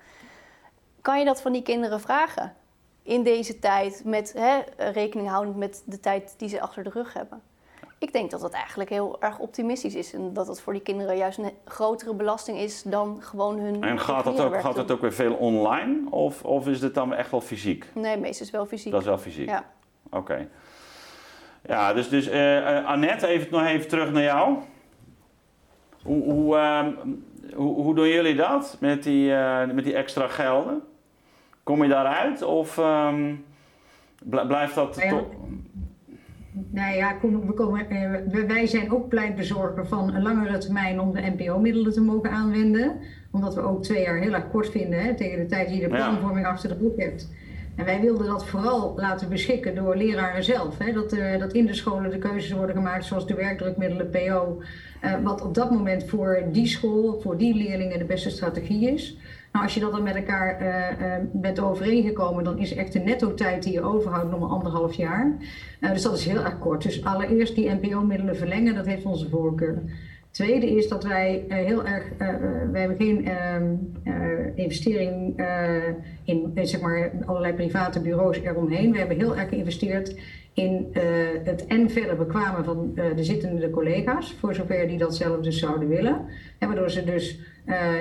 [1.01, 2.55] Kan je dat van die kinderen vragen?
[3.03, 4.59] In deze tijd, met hè,
[4.91, 7.41] rekening houdend met de tijd die ze achter de rug hebben.
[8.01, 10.13] Ik denk dat dat eigenlijk heel erg optimistisch is.
[10.13, 13.83] En dat het voor die kinderen juist een grotere belasting is dan gewoon hun.
[13.83, 16.09] En gaat dat ook, gaat het ook weer veel online?
[16.09, 17.85] Of, of is het dan echt wel fysiek?
[17.93, 18.91] Nee, meestal is wel fysiek.
[18.91, 19.49] Dat is wel fysiek.
[19.49, 19.65] Ja.
[20.09, 20.47] Oké.
[21.67, 24.57] Ja, dus, dus uh, Annette, even, nog even terug naar jou.
[26.03, 26.87] Hoe, hoe, uh,
[27.55, 30.83] hoe, hoe, doen jullie dat met die, uh, met die extra gelden?
[31.63, 33.45] Kom je daaruit of um,
[34.25, 34.95] blijft dat.
[34.95, 35.27] Ja, toch?
[36.53, 41.33] Nou ja, we komen, eh, wij zijn ook pleitbezorger van een langere termijn om de
[41.37, 42.95] NPO-middelen te mogen aanwenden.
[43.31, 45.87] Omdat we ook twee jaar heel erg kort vinden hè, tegen de tijd die je
[45.87, 47.29] de planvorming achter de boek hebt.
[47.75, 50.77] En wij wilden dat vooral laten beschikken door leraren zelf.
[50.77, 54.61] Hè, dat, uh, dat in de scholen de keuzes worden gemaakt zoals de werkdrukmiddelen, PO.
[55.03, 58.91] Uh, eh, wat op dat moment voor die school, voor die leerlingen de beste strategie
[58.91, 59.17] is.
[59.51, 63.63] Nou, als je dat dan met elkaar uh, bent overeengekomen, dan is echt de netto-tijd
[63.63, 65.37] die je overhoudt nog maar anderhalf jaar.
[65.79, 66.83] Uh, dus dat is heel erg kort.
[66.83, 69.81] Dus allereerst die NPO-middelen verlengen, dat heeft onze voorkeur.
[70.31, 72.03] Tweede is dat wij heel erg,
[72.71, 73.75] we hebben geen ehm,
[74.55, 75.43] investering
[76.23, 78.91] in zeg maar, allerlei private bureaus eromheen.
[78.91, 80.15] We hebben heel erg geïnvesteerd
[80.53, 80.87] in
[81.43, 85.87] het en verder bekwamen van de zittende collega's, voor zover die dat zelf dus zouden
[85.87, 86.25] willen.
[86.57, 87.39] En waardoor ze dus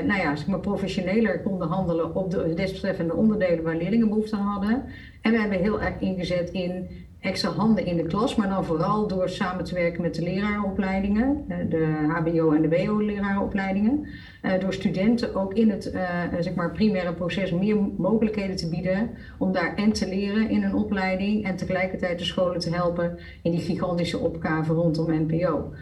[0.07, 4.47] nou ja, zeg maar professioneler konden handelen op de desbetreffende onderdelen waar leerlingen behoefte aan
[4.47, 4.85] hadden.
[5.21, 6.89] En we hebben heel erg ingezet in
[7.21, 11.45] extra handen in de klas, maar dan vooral door samen te werken met de lerarenopleidingen,
[11.49, 14.07] eh, de HBO- en de WO-lerarenopleidingen.
[14.43, 19.11] Eh, door studenten ook in het uh, zeg maar primaire proces meer mogelijkheden te bieden
[19.39, 23.51] om daar en te leren in een opleiding en tegelijkertijd de scholen te helpen in
[23.51, 25.73] die gigantische opgave rondom NPO.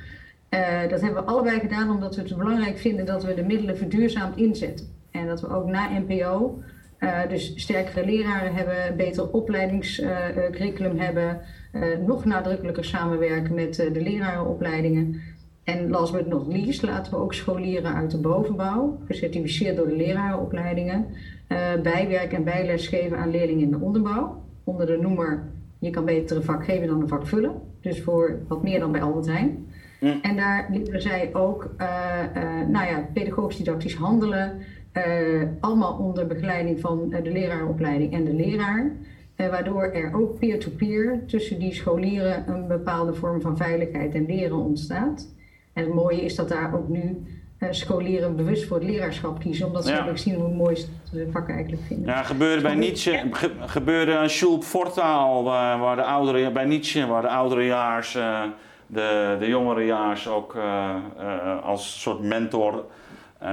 [0.89, 4.37] dat hebben we allebei gedaan omdat we het belangrijk vinden dat we de middelen verduurzaamd
[4.37, 4.87] inzetten.
[5.11, 6.63] En dat we ook na NPO
[7.01, 11.41] uh, dus sterkere leraren hebben, beter opleidingscurriculum hebben,
[11.73, 15.21] uh, nog nadrukkelijker samenwerken met de lerarenopleidingen.
[15.65, 19.97] En last but not least laten we ook scholieren uit de bovenbouw, gecertificeerd door de
[19.97, 21.07] lerarenopleidingen,
[21.83, 24.43] bijwerk en bijles geven aan leerlingen in de onderbouw.
[24.65, 25.43] Onder de noemer
[25.79, 27.53] je kan beter een vak geven dan een vak vullen.
[27.81, 29.67] Dus voor wat meer dan bij Albert Heijn.
[30.23, 31.71] En daar leren zij ook
[32.69, 34.59] nou ja, pedagogisch didactisch handelen,
[35.61, 38.93] allemaal onder begeleiding van uh, de leraaropleiding en de leraar.
[39.37, 44.57] Uh, waardoor er ook peer-to-peer tussen die scholieren een bepaalde vorm van veiligheid en leren
[44.57, 45.35] ontstaat.
[45.73, 47.23] En het mooie is dat daar ook nu
[47.71, 50.03] scholieren bewust voor het leraarschap kiezen, omdat ze ja.
[50.03, 52.07] gezien hoe mooi ze het vak eigenlijk vinden.
[52.07, 57.07] Ja, gebeurde bij Nietzsche, ge, gebeurde een Schulp Fortaal, waar, waar, de oudere, bij Nietzsche,
[57.07, 58.13] waar de ouderejaars,
[58.87, 60.57] de, de jongerejaars ook
[61.63, 62.85] als soort mentor
[63.43, 63.49] uh,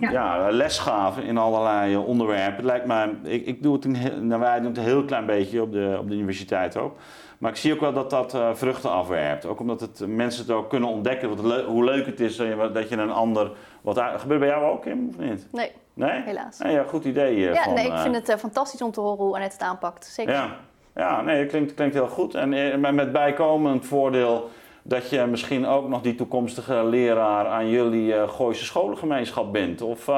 [0.00, 0.10] ja.
[0.10, 0.50] ja.
[0.50, 2.56] les gaven in allerlei onderwerpen.
[2.56, 5.26] Het lijkt mij, ik, ik doe het een, nou, wij doen het een heel klein
[5.26, 6.96] beetje op de, op de universiteit ook.
[7.38, 9.46] Maar ik zie ook wel dat dat uh, vruchten afwerpt.
[9.46, 12.46] Ook omdat het, mensen het ook kunnen ontdekken wat le hoe leuk het is dat
[12.46, 13.50] je, dat je een ander.
[13.80, 15.46] Wat gebeurt bij jou ook, Kim, of niet?
[15.52, 15.72] Nee.
[15.94, 16.22] Nee?
[16.22, 16.58] Helaas.
[16.58, 17.36] Nee, ja, goed idee.
[17.36, 20.06] Uh, ja, van, nee, ik vind het fantastisch om te horen hoe Annette het aanpakt.
[20.06, 20.32] Zeker.
[20.32, 20.56] Ja,
[20.94, 22.34] ja nee, het klinkt, klinkt heel goed.
[22.34, 24.50] En met bijkomend voordeel
[24.88, 29.82] dat je misschien ook nog die toekomstige leraar aan jullie uh, Gooise scholengemeenschap bent.
[29.82, 30.08] Of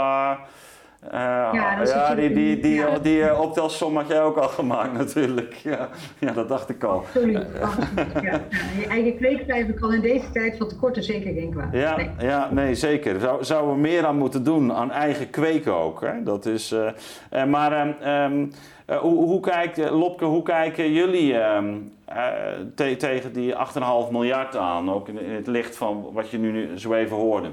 [1.04, 2.98] uh, uh, ja, ja die, die, die, ja.
[2.98, 5.54] die optelsom had jij ook al gemaakt natuurlijk.
[5.54, 6.96] Ja, ja dat dacht ik al.
[6.96, 7.46] Absoluut.
[8.22, 8.40] ja.
[8.78, 11.72] Je eigen kweekvijver kan in deze tijd van tekorten zeker geen kwaad.
[11.72, 12.10] Ja, nee.
[12.18, 13.20] ja, nee zeker.
[13.20, 16.00] Zou, zouden we meer aan moeten doen aan eigen kweken ook.
[16.00, 16.22] Hè?
[16.22, 16.74] Dat is,
[17.48, 17.88] maar
[18.24, 18.52] um,
[18.90, 21.32] uh, hoe, hoe kijkt, Lopke, hoe kijken jullie
[22.74, 23.58] te, tegen die 8,5
[24.10, 24.90] miljard aan?
[24.90, 27.48] Ook in, in, het licht van wat je nu zo even hoorde.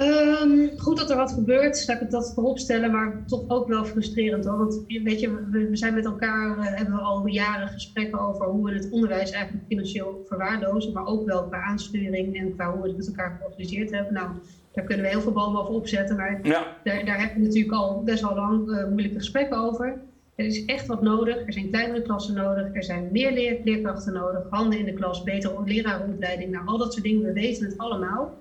[0.00, 3.68] Um, goed dat er wat gebeurt, laat ik het dat voorop stellen, maar toch ook
[3.68, 4.58] wel frustrerend hoor.
[4.58, 8.64] Want weet je, we, zijn met elkaar, uh, hebben we al jaren gesprekken over hoe
[8.64, 12.88] we het onderwijs eigenlijk financieel verwaarlozen, maar ook wel qua aansturing en qua hoe we
[12.88, 14.14] het met elkaar georganiseerd hebben.
[14.14, 14.28] Nou,
[14.72, 16.66] daar kunnen we heel veel ballen over opzetten, maar ja.
[16.84, 20.00] daar, daar hebben we natuurlijk al best wel lang uh, moeilijke gesprekken over.
[20.34, 21.46] Er is echt wat nodig.
[21.46, 22.74] Er zijn kleinere klassen nodig.
[22.74, 24.46] Er zijn meer leer leerkrachten nodig.
[24.50, 26.50] Handen in de klas, betere lerarenopleiding.
[26.50, 27.22] Nou, al dat soort dingen.
[27.22, 28.38] We weten het allemaal.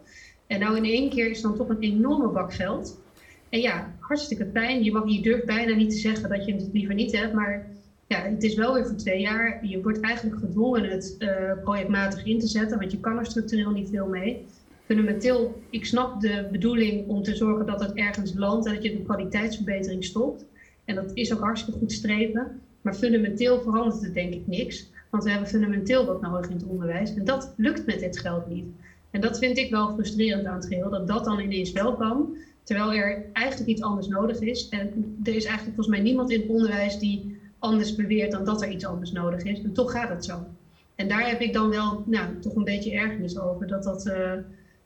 [0.48, 3.00] En nou in één keer is dan toch een enorme bak geld.
[3.50, 4.84] En ja, hartstikke pijn.
[4.84, 7.34] Je, mag, je durft bijna niet te zeggen dat je het liever niet hebt.
[7.34, 7.68] Maar
[8.08, 9.66] ja, het is wel weer voor twee jaar.
[9.66, 11.30] Je wordt eigenlijk gedwongen het uh,
[11.64, 12.80] projectmatig in te zetten.
[12.80, 14.46] Want je kan er structureel niet veel mee
[14.88, 18.92] fundamenteel, ik snap de bedoeling om te zorgen dat het ergens landt en dat je
[18.92, 20.46] de kwaliteitsverbetering stopt.
[20.86, 22.62] En dat is ook hartstikke goed streven.
[22.82, 24.90] Maar fundamenteel verandert het denk ik niks.
[25.10, 27.16] Want we hebben fundamenteel wat nodig in het onderwijs.
[27.16, 28.66] En dat lukt met dit geld niet.
[29.18, 32.36] En dat vind ik wel frustrerend aan het geheel, dat dat dan ineens wel kan.
[32.64, 34.70] Terwijl er eigenlijk iets anders nodig is.
[34.70, 38.62] En er is eigenlijk volgens mij niemand in het onderwijs die anders beweert dan dat
[38.62, 39.62] er iets anders nodig is.
[39.62, 40.46] En toch gaat het zo.
[40.96, 43.68] En daar heb ik dan wel nou, toch een beetje ergernis over.
[43.68, 44.32] Dat dat, uh,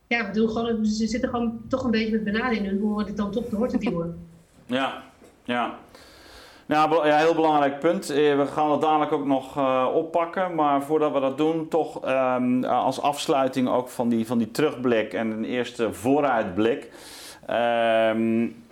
[0.07, 3.05] ja, we doen gewoon, ze zitten gewoon toch een beetje met bananen in hun oren
[3.05, 4.17] dit dan toch door te duwen.
[4.65, 5.03] Ja,
[5.43, 5.79] ja.
[6.71, 8.09] Nou, ja, heel belangrijk punt.
[8.09, 10.55] Eh, we gaan het dadelijk ook nog uh, oppakken.
[10.55, 15.13] Maar voordat we dat doen, toch um, als afsluiting ook van die, van die terugblik
[15.13, 16.89] en een eerste vooruitblik.
[18.09, 18.63] Um,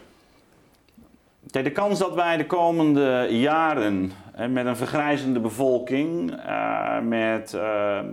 [1.43, 4.12] de kans dat wij de komende jaren
[4.49, 6.35] met een vergrijzende bevolking,
[7.03, 7.51] met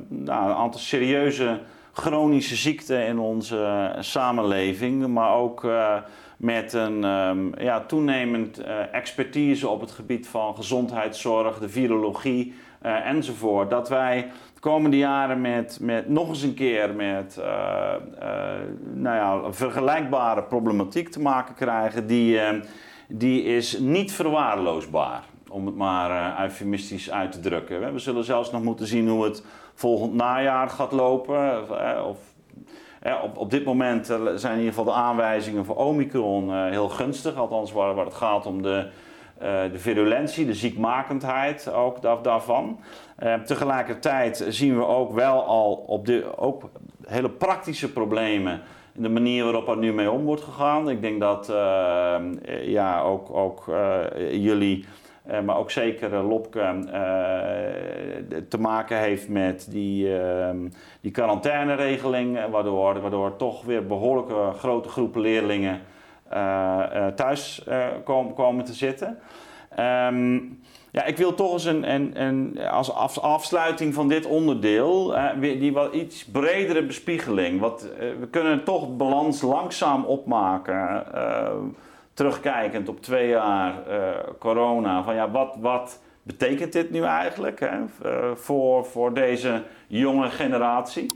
[0.09, 1.61] nou, een aantal serieuze
[1.93, 5.67] chronische ziekten in onze samenleving, maar ook
[6.37, 13.07] met een um, ja, toenemend uh, expertise op het gebied van gezondheidszorg, de virologie uh,
[13.07, 13.71] enzovoort.
[13.71, 17.93] Dat wij de komende jaren met, met nog eens een keer met uh,
[18.95, 22.61] nou ja, vergelijkbare problematiek te maken krijgen, die, ehm,
[23.09, 25.25] die is niet verwaarloosbaar.
[25.49, 27.93] Om het maar eufemistisch uit te drukken.
[27.93, 29.45] We zullen zelfs nog moeten zien hoe het
[29.75, 31.63] volgend najaar gaat lopen.
[32.07, 32.19] Of
[33.23, 36.89] op, op dit moment eh, zijn in ieder geval de aanwijzingen voor Omicron eh, heel
[36.89, 37.37] gunstig.
[37.37, 38.87] Althans, waar, waar het gaat om de,
[39.73, 42.81] de virulentie, de ziekmakendheid ook daarvan.
[43.45, 46.71] tegelijkertijd zien we ook wel al op de ook
[47.07, 48.61] hele praktische problemen
[48.95, 50.91] in de manier waarop er nu mee om wordt gegaan.
[50.91, 51.53] Ik denk dat
[52.63, 53.65] ja, ook, ook
[54.31, 54.85] jullie
[55.31, 56.93] uh, maar ook zeker uh, Lopke uh,
[58.49, 60.49] te maken heeft met die, uh,
[61.01, 65.81] die quarantaineregeling, waardoor, waardoor toch weer behoorlijke grote groepen leerlingen
[67.15, 67.67] thuis
[68.05, 69.19] komen, komen te zitten.
[69.81, 70.61] Um,
[70.91, 75.73] ja, ik wil toch eens een, een, een als af, afsluiting van dit onderdeel, die
[75.73, 77.61] wat iets bredere bespiegeling.
[77.61, 77.89] Wat,
[78.21, 81.05] we kunnen toch balans langzaam opmaken
[82.17, 87.79] terugkijkend op twee jaar uh, corona, van ja, wat, wat betekent dit nu eigenlijk hè,
[87.79, 91.07] uh, voor, voor deze jonge generatie?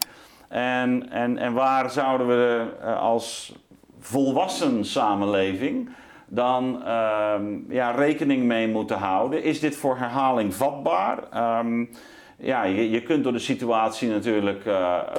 [0.49, 3.55] En, en, en waar zouden we uh, als
[4.01, 5.89] volwassen samenleving
[6.27, 9.43] dan ehm, ja, rekening mee moeten houden?
[9.43, 11.19] Is dit voor herhaling vatbaar?
[11.59, 11.91] Um,
[12.37, 14.63] ja, je, je kunt door de situatie natuurlijk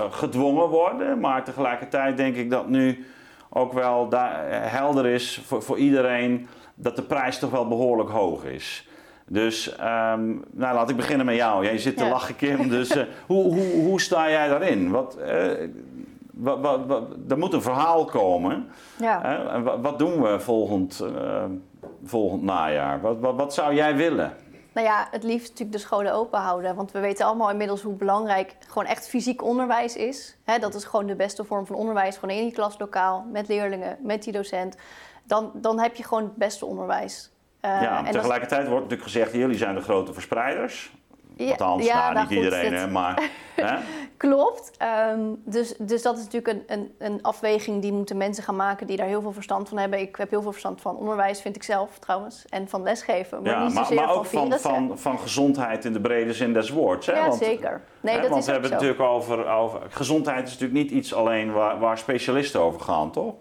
[0.10, 3.06] gedwongen worden, maar tegelijkertijd denk ik dat nu
[3.54, 8.10] ook wel daar, eh, helder is voor, voor iedereen dat de prijs toch wel behoorlijk
[8.10, 8.90] hoog is.
[9.28, 11.64] Dus um, nou, laat ik beginnen met jou.
[11.64, 12.70] Jij zit te lachen, Kim.
[12.70, 14.92] Dus uh, hoe, hoe, hoe sta jij daarin?
[14.92, 15.52] Wat, uh,
[16.32, 18.68] wat, wat, wat, er moet een verhaal komen.
[19.00, 19.40] Ja.
[19.56, 21.04] Uh, wat, wat, doen we volgend,
[22.04, 23.02] volgend najaar?
[23.02, 24.34] Wat, wat, wat zou jij willen?
[24.74, 26.76] Nou ja, het liefst natuurlijk de scholen open houden.
[26.76, 30.38] Want we weten allemaal inmiddels hoe belangrijk gewoon echt fysiek onderwijs is.
[30.60, 32.18] dat is gewoon de beste vorm van onderwijs.
[32.18, 34.76] Gewoon in die klaslokaal, met leerlingen, met die docent.
[35.24, 37.32] Dan, dan heb je gewoon het beste onderwijs.
[37.62, 40.92] Uh, ja, en tegelijkertijd wordt natuurlijk gezegd, jullie zijn de grote verspreiders.
[41.38, 43.30] Althans, ja, nou, nou, niet iedereen, hè, maar...
[43.56, 43.78] hè?
[44.22, 44.72] Klopt.
[45.12, 48.88] Um, dus, dus dat is natuurlijk een, een, een, afweging die moeten mensen gaan maken
[48.88, 50.00] die daar heel veel verstand van hebben.
[50.00, 52.46] Ik heb heel veel verstand van onderwijs, vind ik zelf trouwens.
[52.50, 53.42] En van lesgeven.
[53.42, 56.70] Maar, ja, niet maar, maar ook van, van, van, gezondheid in de brede zin des
[56.70, 57.06] woords.
[57.06, 57.14] Hè?
[57.14, 57.82] Ja, want, zeker.
[58.02, 59.82] Nee, hè, dat want is we hebben het natuurlijk over, over...
[59.90, 63.34] Gezondheid is natuurlijk niet iets alleen waar, waar specialisten over gaan, toch?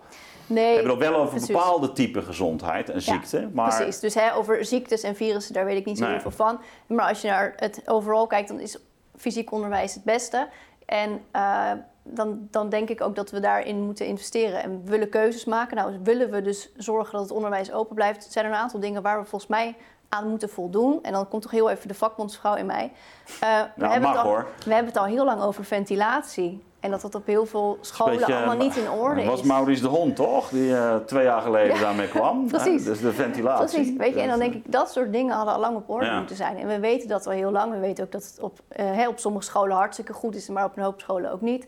[0.47, 3.49] Nee, we hebben het wel over bepaalde type gezondheid en ziekte.
[3.53, 3.77] maar...
[3.77, 6.61] Precies, dus hè, over ziektes en virussen, daar weet ik niet zo heel veel van.
[6.87, 8.79] Maar als je naar het overal kijkt, dan is
[9.21, 10.49] fysiek onderwijs het beste.
[10.91, 11.71] En uh,
[12.03, 14.63] dan, dan denk ik ook dat we daarin moeten investeren.
[14.63, 15.77] En we willen keuzes maken.
[15.77, 19.03] Nou, willen we dus zorgen dat het onderwijs open blijft, zijn er een aantal dingen
[19.03, 19.77] waar we volgens mij
[20.09, 21.03] aan moeten voldoen.
[21.03, 22.93] En dan komt toch heel even de vakbondsvrouw in mij.
[23.29, 23.39] Uh,
[23.77, 26.63] we, hebben mag, het al, we hebben het al heel lang over ventilatie.
[26.81, 29.27] En dat dat op heel veel scholen allemaal niet in orde is.
[29.27, 30.49] was Maurice de Hond, toch?
[30.49, 32.47] Die uh, twee jaar geleden daarmee kwam.
[32.47, 32.85] Precies.
[32.85, 33.77] Dus de ventilatie.
[33.77, 33.97] Precies.
[33.97, 36.37] Weet je, en dan denk ik, dat soort dingen hadden al lang op orde moeten
[36.37, 36.57] zijn.
[36.57, 37.73] En we weten dat al heel lang.
[37.73, 40.77] We weten ook dat het op, uh, op sommige scholen hartstikke goed is, maar op
[40.77, 41.67] een hoop scholen ook niet.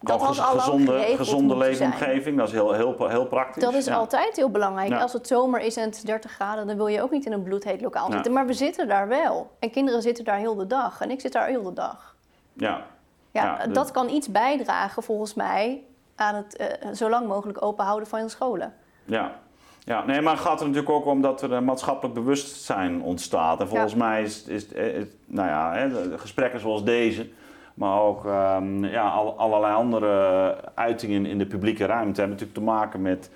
[0.00, 3.62] Dat was al gezonde, gezonde leefomgeving, dat is heel, heel, heel praktisch.
[3.62, 4.92] Dat is altijd heel belangrijk.
[4.92, 7.32] Als het zomer is en het is 30 graden, dan wil je ook niet in
[7.32, 8.32] een bloedheet lokaal zitten.
[8.32, 9.50] Maar we zitten daar wel.
[9.58, 11.00] En kinderen zitten daar heel de dag.
[11.00, 12.14] En ik zit daar heel de dag.
[12.52, 12.84] Ja,
[13.42, 15.82] ja, dat kan iets bijdragen volgens mij
[16.14, 18.74] aan het uh, zo lang mogelijk open houden van je scholen.
[19.04, 19.32] Ja.
[19.78, 23.60] Ja, nee, maar het gaat er natuurlijk ook om dat er een maatschappelijk bewustzijn ontstaat.
[23.60, 24.66] En volgens mij is, is,
[25.26, 27.28] nou ja, hè, gesprekken zoals deze,
[27.74, 33.02] maar ook um, ja, allerlei andere uitingen in de publieke ruimte hebben natuurlijk te maken
[33.02, 33.30] met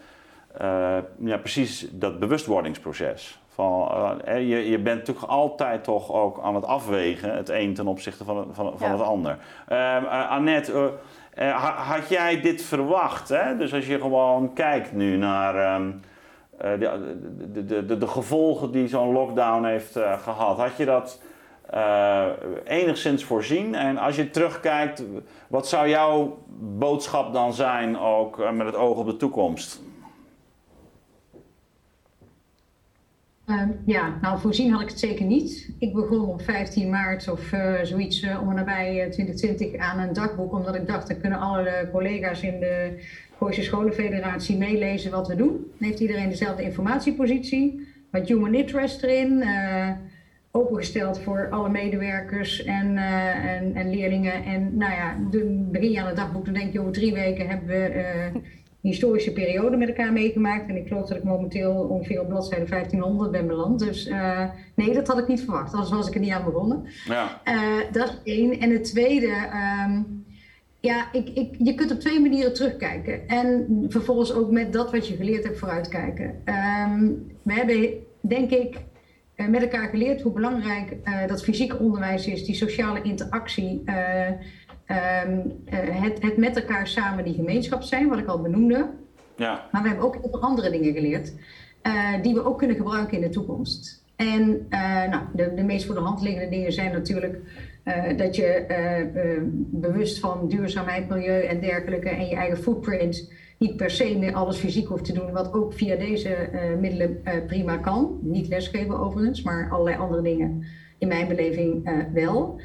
[0.61, 3.41] uh, ja, precies dat bewustwordingsproces.
[3.61, 7.87] Van, uh, je, je bent natuurlijk altijd toch ook aan het afwegen, het een ten
[7.87, 9.39] opzichte van het, van, van het ander.
[9.73, 10.93] Uh, Annette,
[11.39, 13.29] uh, had jij dit verwacht?
[13.29, 13.57] Hè?
[13.57, 16.01] Dus als je gewoon kijkt nu naar um,
[16.59, 17.15] de,
[17.53, 21.21] de, de, de, gevolgen die zo'n lockdown heeft gehad, had je dat
[22.65, 23.75] enigszins voorzien?
[23.75, 25.05] En als je terugkijkt,
[25.49, 29.83] wat zou jouw boodschap dan zijn, ook met het oog op de toekomst?
[33.51, 35.71] Uh, ja, nou voorzien had ik het zeker niet.
[35.79, 40.13] Ik begon op 15 maart of uh, zoiets uh, om en nabij 2020 aan een
[40.13, 43.05] dagboek, omdat ik dacht, dan kunnen alle collega's in de
[43.39, 45.49] Gooise Scholenfederatie meelezen wat we doen.
[45.49, 49.45] Dan heeft iedereen dezelfde informatiepositie, met human interest erin,
[50.51, 54.45] opengesteld voor alle medewerkers en, en, en, leerlingen.
[54.45, 55.17] En nou ja,
[55.93, 58.31] je aan het dagboek, dan denk je over drie weken hebben we
[58.81, 60.69] historische periode met elkaar meegemaakt.
[60.69, 63.79] En ik geloof dat ik momenteel ongeveer op bladzijde 1500 ben beland.
[63.79, 65.73] Dus uh, nee, dat had ik niet verwacht.
[65.73, 66.87] Anders was ik er niet aan begonnen.
[67.05, 67.41] Ja.
[67.45, 68.61] Uh, dat is één.
[68.61, 69.33] En het tweede,
[69.87, 70.25] um,
[70.81, 73.29] ja, ik, ik, je kunt op twee manieren terugkijken.
[73.29, 76.43] En vervolgens ook met dat wat je geleerd hebt vooruitkijken.
[76.95, 78.77] Um, we hebben, denk ik,
[79.37, 83.83] uh, met elkaar geleerd hoe belangrijk dat fysiek onderwijs is, die sociale interactie.
[84.91, 88.91] Um, het, het, met elkaar samen die gemeenschap zijn, wat ik al benoemde.
[89.37, 89.69] Ja.
[89.73, 91.33] Maar we hebben ook heel veel andere dingen geleerd.
[92.23, 94.05] die we ook kunnen gebruiken in de toekomst.
[94.17, 94.67] En
[95.11, 97.39] nou, de, de meest voor de hand liggende dingen zijn natuurlijk
[98.17, 98.65] dat je
[99.71, 104.57] bewust van duurzaamheid, milieu en dergelijke en je eigen footprint niet per se meer alles
[104.57, 108.19] fysiek hoeft te doen, wat ook via deze middelen prima kan.
[108.23, 110.65] Niet lesgeven overigens, maar allerlei andere dingen
[110.99, 112.61] in mijn beleving wel.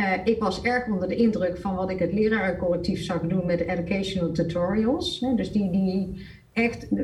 [0.00, 3.60] Uh, ik was erg onder de indruk van wat ik het lerarencollectief zag doen met
[3.60, 5.20] educational tutorials.
[5.20, 6.98] Hè, dus die, die echt uh,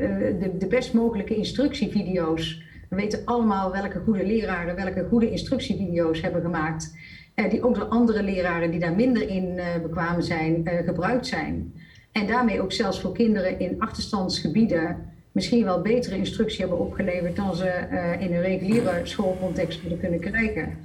[0.59, 2.63] de, best mogelijke instructievideo's.
[2.89, 6.97] We weten allemaal welke goede leraren welke goede instructievideo's hebben gemaakt.
[7.35, 11.73] Uh, die ook door andere leraren die daar minder in bekwamen zijn, gebruikt zijn.
[12.13, 17.55] En daarmee ook zelfs voor kinderen in achterstandsgebieden misschien wel betere instructie hebben opgeleverd dan
[17.55, 17.87] ze
[18.19, 20.77] in een reguliere schoolcontext hadden kunnen krijgen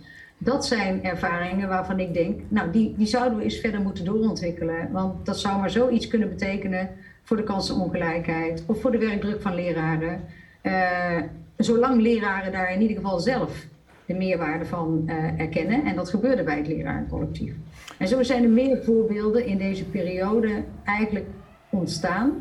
[0.41, 4.91] dat zijn ervaringen waarvan ik denk, nou, die, die zouden we eens verder moeten doorontwikkelen.
[4.91, 6.89] Want dat zou maar zoiets kunnen betekenen
[7.23, 10.21] voor de kansenongelijkheid of voor de werkdruk van leraren.
[10.63, 11.17] Uh,
[11.57, 13.65] zolang leraren daar in ieder geval zelf
[14.05, 15.85] de meerwaarde van uh, erkennen.
[15.85, 17.53] En dat gebeurde bij het lerarencollectief.
[17.97, 21.25] En zo zijn er meer voorbeelden in deze periode eigenlijk
[21.69, 22.31] ontstaan.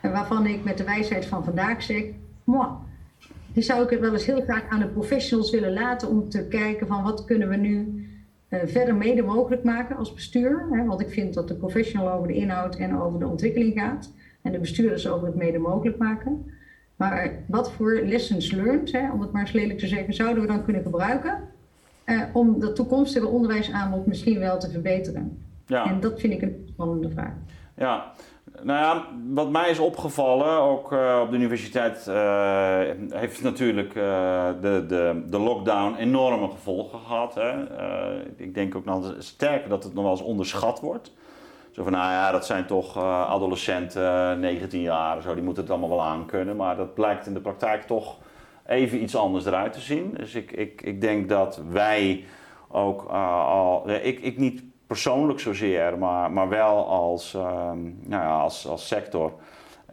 [0.00, 2.04] Waarvan ik met de wijsheid van vandaag zeg,
[3.54, 6.46] die zou ik het wel eens heel graag aan de professionals willen laten om te
[6.48, 8.06] kijken van wat kunnen we nu
[8.48, 10.66] uh, verder mede mogelijk maken als bestuur.
[10.70, 10.84] Hè?
[10.84, 14.52] Want ik vind dat de professional over de inhoud en over de ontwikkeling gaat en
[14.52, 16.52] de bestuurders over het mede mogelijk maken.
[16.96, 20.48] Maar wat voor lessons learned, hè, om het maar eens lelijk te zeggen, zouden we
[20.48, 21.38] dan kunnen gebruiken
[22.06, 25.38] uh, om dat toekomstige onderwijsaanbod misschien wel te verbeteren?
[25.66, 25.86] Ja.
[25.86, 27.32] En dat vind ik een spannende vraag.
[27.76, 28.12] Ja,
[28.62, 32.78] nou ja, wat mij is opgevallen, ook uh, op de universiteit, uh,
[33.08, 37.34] heeft natuurlijk uh, de, de, de lockdown enorme gevolgen gehad.
[37.34, 37.52] Hè?
[38.36, 41.12] ik denk ook nog sterker dat het nog wel eens onderschat wordt.
[41.70, 45.88] Zo van, nou ja, dat zijn toch adolescenten, 19 jaar, zo, die moeten het allemaal
[45.88, 46.56] wel aankunnen.
[46.56, 48.16] Maar dat blijkt in de praktijk toch
[48.66, 50.14] even iets anders eruit te zien.
[50.16, 52.24] Dus ik, ik, ik denk dat wij
[52.68, 54.62] ook al, ik, ik niet
[54.94, 59.32] persoonlijk zozeer, maar, maar wel als, um, nou ja, als, als sector,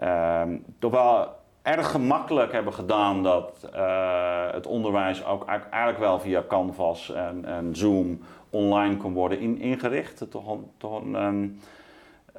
[0.03, 1.27] um, toch wel
[1.61, 7.75] erg gemakkelijk hebben gedaan dat uh, het onderwijs ook eigenlijk wel via Canvas en, en
[7.75, 10.25] Zoom online kon worden in, ingericht.
[10.77, 11.59] Toch, um,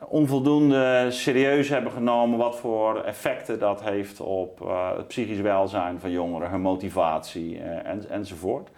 [0.08, 6.10] onvoldoende serieus hebben genomen wat voor effecten dat heeft op uh, het psychisch welzijn van
[6.10, 8.70] jongeren, hun motivatie uh, en, enzovoort.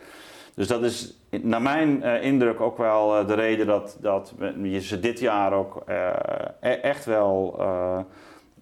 [0.54, 4.80] Dus dat is naar mijn uh, indruk ook wel uh, de reden dat, dat we
[4.80, 7.62] ze dit jaar ook uh, echt wel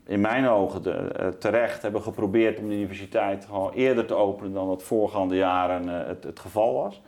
[0.06, 0.82] in mijn ogen
[1.38, 6.24] terecht hebben geprobeerd om de universiteit gewoon eerder te openen dan dat voorgaande jaren het,
[6.24, 7.02] het, geval was.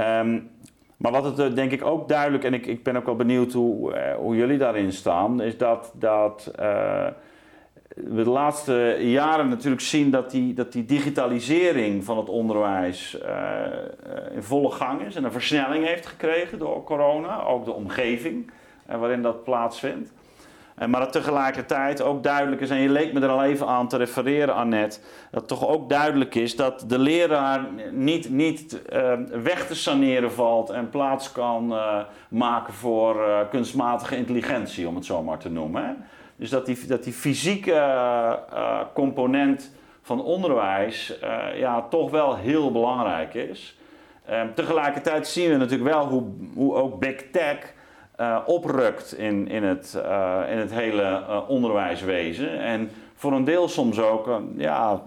[0.00, 0.50] Um,
[0.96, 3.96] maar wat het denk ik ook duidelijk, en ik, ik ben ook wel benieuwd hoe,
[4.18, 6.52] hoe jullie daarin staan, is dat, dat
[7.94, 14.34] we de laatste jaren natuurlijk zien dat die, dat die digitalisering van het onderwijs uh,
[14.34, 18.50] in volle gang is en een versnelling heeft gekregen door corona, ook de omgeving
[18.90, 20.12] uh, waarin dat plaatsvindt.
[20.88, 23.96] Maar dat tegelijkertijd ook duidelijk is, en je leek me er al even aan te
[23.96, 28.82] refereren, Annette, dat toch ook duidelijk is dat de leraar niet, niet
[29.42, 31.74] weg te saneren valt en plaats kan
[32.28, 36.04] maken voor kunstmatige intelligentie, om het zo maar te noemen.
[36.40, 39.72] Dus dat die, dat die fysieke uh, component
[40.02, 43.78] van onderwijs uh, ja, toch wel heel belangrijk is.
[44.30, 46.22] Uh, tegelijkertijd zien we natuurlijk wel hoe,
[46.54, 47.74] hoe ook big tech
[48.46, 49.94] oprukt in, in, het,
[50.48, 52.58] in het hele onderwijswezen.
[52.58, 55.02] En voor een deel soms ook ja,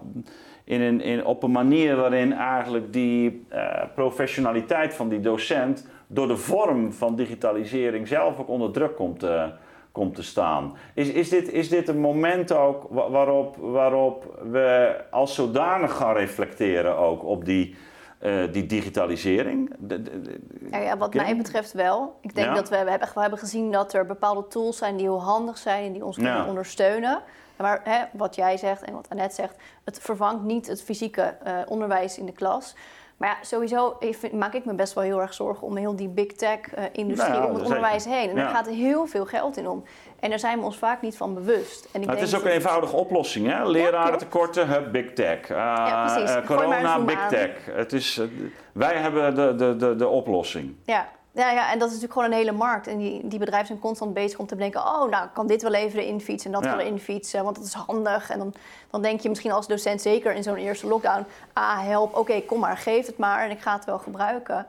[0.64, 3.46] in een, in, op een manier waarin eigenlijk die
[3.94, 9.50] professionaliteit van die docent door de vorm van digitalisering zelf ook onder druk komt te
[9.94, 10.76] komt te staan.
[10.94, 16.96] Is, is, dit, is dit een moment ook waarop, waarop we als zodanig gaan reflecteren
[16.96, 17.76] ook op die,
[18.20, 19.74] uh, die digitalisering?
[19.78, 20.40] De, de, de,
[20.70, 22.18] ja, ja, wat mij betreft wel.
[22.20, 22.54] Ik denk ja?
[22.54, 25.58] dat we, we, hebben, we hebben gezien dat er bepaalde tools zijn die heel handig
[25.58, 27.22] zijn en die ons kunnen ondersteunen.
[27.56, 31.58] Maar hè, wat jij zegt en wat Annette zegt, het vervangt niet het fysieke uh,
[31.66, 32.74] onderwijs in de klas.
[33.16, 33.98] Maar ja, sowieso
[34.32, 37.50] maak ik me best wel heel erg zorgen om heel die big tech-industrie uh, nou,
[37.50, 38.28] om het onderwijs heen.
[38.28, 38.42] En ja.
[38.42, 39.84] daar gaat heel veel geld in om.
[40.20, 41.88] En daar zijn we ons vaak niet van bewust.
[41.92, 43.68] En ik het is ook een eenvoudige oplossing, hè?
[43.68, 45.50] Leraren tekorten, hup, big tech.
[45.50, 47.28] Uh, ja, uh, corona, big aan.
[47.28, 47.50] tech.
[47.70, 48.26] Het is, uh,
[48.72, 50.76] wij hebben de, de, de, de oplossing.
[50.84, 51.08] Ja.
[51.34, 52.86] Ja, ja, en dat is natuurlijk gewoon een hele markt.
[52.86, 54.80] En die, die bedrijven zijn constant bezig om te bedenken...
[54.80, 56.76] oh, nou, kan dit wel even erin fietsen en dat ja.
[56.76, 57.44] wel erin fietsen...
[57.44, 58.30] want dat is handig.
[58.30, 58.54] En dan,
[58.90, 61.26] dan denk je misschien als docent, zeker in zo'n eerste lockdown...
[61.52, 64.66] ah, help, oké, okay, kom maar, geef het maar en ik ga het wel gebruiken.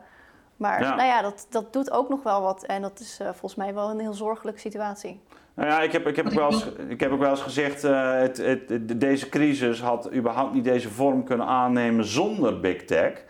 [0.56, 2.62] Maar nou ja, dat, dat doet ook nog wel wat.
[2.62, 5.20] En dat is volgens mij wel een heel zorgelijke situatie.
[5.54, 7.84] Nou ja, ik heb, ik heb, ook, wel eens, ik heb ook wel eens gezegd,
[7.84, 13.24] uh, het, het, deze crisis had überhaupt niet deze vorm kunnen aannemen zonder big tech.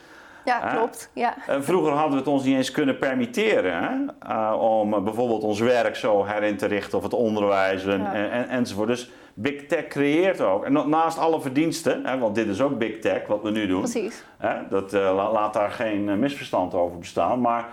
[0.46, 1.10] Ja, klopt.
[1.12, 1.34] Ja.
[1.46, 6.26] vroeger hadden we het ons niet eens kunnen permitteren uh, om bijvoorbeeld ons werk zo
[6.26, 8.88] herin te richten of het onderwijs en, en, enzovoort.
[8.88, 10.64] Dus big tech creëert ook.
[10.64, 13.80] En naast alle verdiensten, hè, want dit is ook big tech wat we nu doen.
[13.80, 14.24] Precies.
[14.38, 17.40] Hè, dat, uh, laat daar geen misverstand over bestaan.
[17.40, 17.68] Maar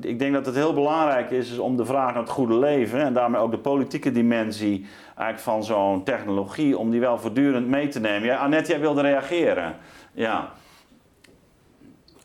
[0.00, 3.00] ik denk dat het heel belangrijk is, is om de vraag naar het goede leven
[3.00, 7.88] en daarmee ook de politieke dimensie eigenlijk van zo'n technologie, om die wel voortdurend mee
[7.88, 8.28] te nemen.
[8.28, 9.76] Ja, Annette, jij wilde reageren.
[10.12, 10.50] Ja.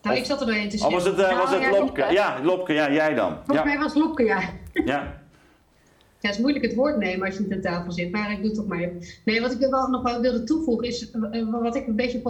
[0.06, 0.86] Nou, ik zat er doorheen te zien.
[0.86, 2.06] Of was het, uh, was het Lopke?
[2.10, 3.36] Ja, Lopke, ja, jij dan.
[3.44, 4.40] Volgens mij was Lopke, ja.
[4.72, 5.14] Ja.
[6.20, 8.36] Ja, het is moeilijk het woord nemen als je niet aan tafel zit, maar ik
[8.36, 9.02] doe het toch maar even.
[9.24, 12.20] Nee, wat ik wel nog wel wilde toevoegen is, eh, wat ik een beetje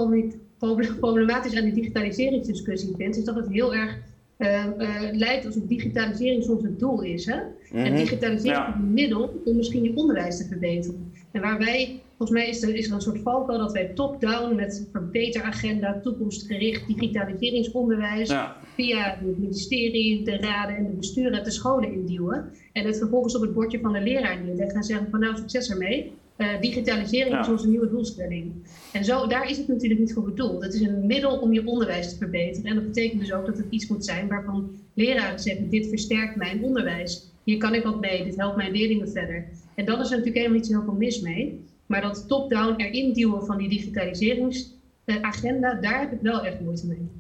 [1.01, 3.99] problematisch aan die digitaliseringsdiscussie vind, is dat het heel erg
[4.39, 4.65] uh,
[5.13, 7.27] lijkt alsof digitalisering soms het doel is.
[7.27, 7.37] Hè?
[7.73, 7.97] En mhm.
[7.97, 11.13] digitalisering is een middel om misschien je onderwijs te verbeteren.
[11.31, 14.55] En waar wij, volgens mij is er, is er een soort valkuil dat wij top-down
[14.55, 18.35] met verbeteragenda, toekomstgericht digitaliseringsonderwijs
[18.75, 22.53] via het ministerie, de raden en de besturen de scholen induwen.
[22.73, 25.71] En het vervolgens op het bordje van de leraar neerleggen en zeggen van nou succes
[25.71, 26.13] ermee.
[26.37, 28.53] Uh, digitalisering is onze nieuwe doelstelling.
[28.93, 30.63] En zo, daar is het natuurlijk niet voor bedoeld.
[30.63, 32.71] Het is een middel om je onderwijs te verbeteren.
[32.71, 36.37] En dat betekent dus ook dat het iets moet zijn waarvan leraren zeggen: dit versterkt
[36.37, 37.31] mijn onderwijs.
[37.45, 39.49] Hier kan ik wat mee, dit helpt mijn leerlingen verder.
[39.75, 41.65] En dat is er natuurlijk helemaal niet zo heel veel mis mee.
[41.87, 47.11] Maar dat top-down erin duwen van die digitaliseringsagenda, daar heb ik wel echt moeite mee.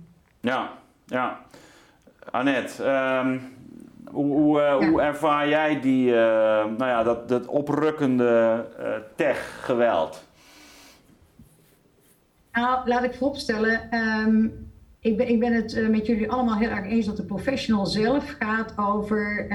[0.40, 0.70] Ja,
[1.06, 1.40] ja.
[2.30, 3.54] Annette, um
[4.10, 6.14] hoe, hoe ervaar jij die, uh,
[6.64, 8.86] nou ja, dat, dat oprukkende uh,
[9.16, 10.24] tech-geweld?
[12.52, 14.65] Nou, laat ik vooropstellen, um,
[15.06, 18.36] ik, ben, ik ben het met jullie allemaal heel erg eens dat de professional zelf
[18.38, 19.46] gaat over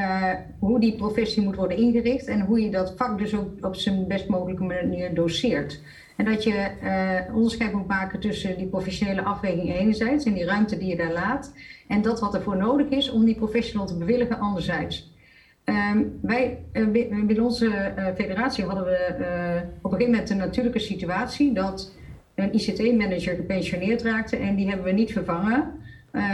[0.60, 4.08] hoe die professie moet worden ingericht en hoe je dat vak dus ook op zijn
[4.08, 5.82] best mogelijke manier doseert.
[6.18, 10.78] En dat je uh, onderscheid moet maken tussen die professionele afweging enerzijds en die ruimte
[10.78, 11.54] die je daar laat.
[11.88, 15.10] En dat wat er voor nodig is om die professional te bewilligen anderzijds.
[15.66, 19.14] Um, wij, uh, binnen onze federatie hadden we
[19.82, 21.95] op een gegeven moment een natuurlijke situatie dat
[22.41, 25.79] een ICT-manager gepensioneerd raakte en die hebben we niet vervangen.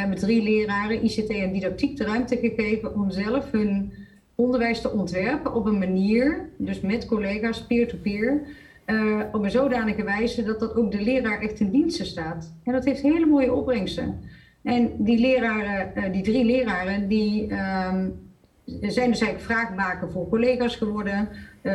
[0.09, 3.91] met drie leraren ICT en didactiek de ruimte gegeven om zelf hun
[4.35, 8.41] onderwijs te ontwerpen op een manier, dus met collega's peer-to-peer,
[8.85, 12.53] uh, op een zodanige wijze dat dat ook de leraar echt in diensten staat.
[12.63, 14.19] En dat heeft hele mooie opbrengsten.
[14.63, 18.26] En die leraren, uh, die drie leraren, die um,
[18.67, 21.29] zijn dus eigenlijk vraagmaker voor collega's geworden.
[21.61, 21.73] Uh,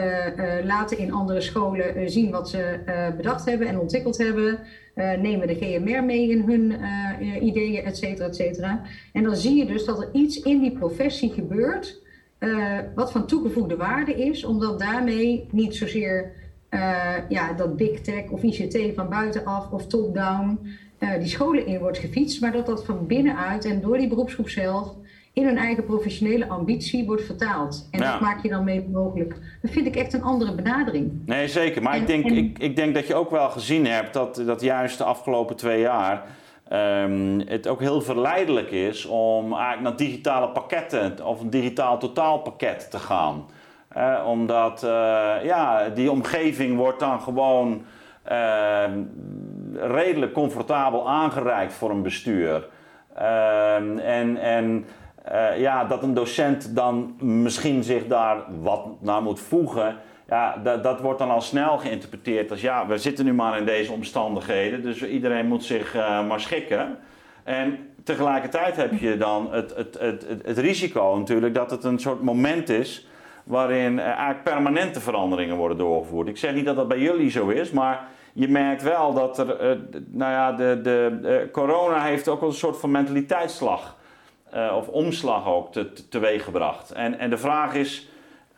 [0.64, 2.78] laten in andere scholen zien wat ze
[3.16, 4.58] bedacht hebben en ontwikkeld hebben.
[4.94, 6.74] nemen de GMR mee in hun
[7.44, 8.82] ideeën, et cetera, et cetera.
[9.12, 12.00] En dan zie je dus dat er iets in die professie gebeurt.
[12.94, 16.32] wat van toegevoegde waarde is, omdat daarmee niet zozeer
[17.28, 20.58] ja, dat big tech of ICT van buitenaf of top-down
[21.18, 24.94] die scholen in wordt gefietst, maar dat dat van binnenuit en door die beroepsgroep zelf
[25.32, 27.88] in hun eigen professionele ambitie wordt vertaald.
[27.90, 29.36] En dat maak je dan mee mogelijk.
[29.62, 31.22] Dat vind ik echt een andere benadering.
[31.26, 31.82] Nee, zeker.
[31.82, 34.98] Maar ik, denk, ik, ik denk dat je ook wel gezien hebt dat, dat juist
[34.98, 36.24] de afgelopen twee jaar
[36.72, 42.90] um, het ook heel verleidelijk is om eigenlijk naar digitale pakketten of een digitaal totaalpakket
[42.90, 43.44] te gaan
[44.26, 44.90] omdat uh,
[45.42, 47.84] ja, die omgeving wordt dan gewoon
[48.30, 48.84] uh,
[49.74, 52.68] redelijk comfortabel aangereikt voor een bestuur.
[53.18, 54.84] Uh, en en
[55.28, 59.96] uh, ja, dat een docent dan misschien zich daar wat naar moet voegen.
[60.28, 63.92] Ja, dat, wordt dan al snel geïnterpreteerd als ja, we zitten nu maar in deze
[63.92, 65.94] omstandigheden, dus iedereen moet zich
[66.28, 66.98] maar schikken.
[67.44, 71.98] En tegelijkertijd heb je dan het, het, het, het, het risico natuurlijk dat het een
[71.98, 73.06] soort moment is
[73.44, 76.28] waarin eigenlijk permanente veranderingen worden doorgevoerd.
[76.28, 79.70] Ik zeg niet dat dat bij jullie zo is, maar je merkt wel dat er,
[79.70, 83.96] uh, nou ja, de, de uh, corona heeft ook een soort van mentaliteitsslag
[84.54, 86.90] uh, of omslag ook te, te, teweeggebracht.
[86.90, 88.08] En, en de vraag is,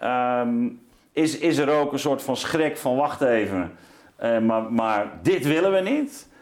[0.03, 0.80] um,
[1.12, 3.72] is, is er ook een soort van schrik van wacht even,
[4.18, 6.32] maar, maar dit willen we niet?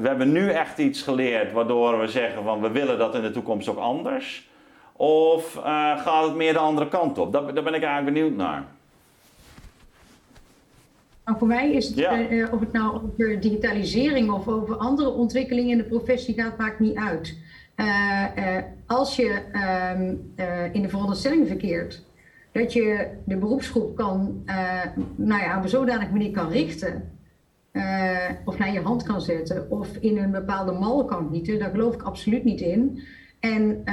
[0.00, 3.30] we hebben nu echt iets geleerd waardoor we zeggen van we willen dat in de
[3.30, 4.48] toekomst ook anders.
[4.92, 5.52] Of
[5.96, 7.32] gaat het meer de andere kant op?
[7.32, 8.64] Daar, daar ben ik eigenlijk benieuwd naar.
[11.28, 15.76] Nou, voor mij is het, of het nou over digitalisering of over andere ontwikkelingen in
[15.76, 17.38] de professie gaat, maakt niet uit.
[17.80, 18.24] Uh,
[18.86, 19.42] als je
[19.96, 20.32] um,
[20.72, 22.04] in de veronderstelling verkeert
[22.52, 24.44] dat je de beroepsgroep kan,
[25.16, 27.12] nou ja, op een zodanige manier kan richten
[28.44, 31.58] of naar je hand kan zetten of in een bepaalde mal kan gieten.
[31.58, 33.02] Daar geloof ik absoluut niet in.
[33.40, 33.84] En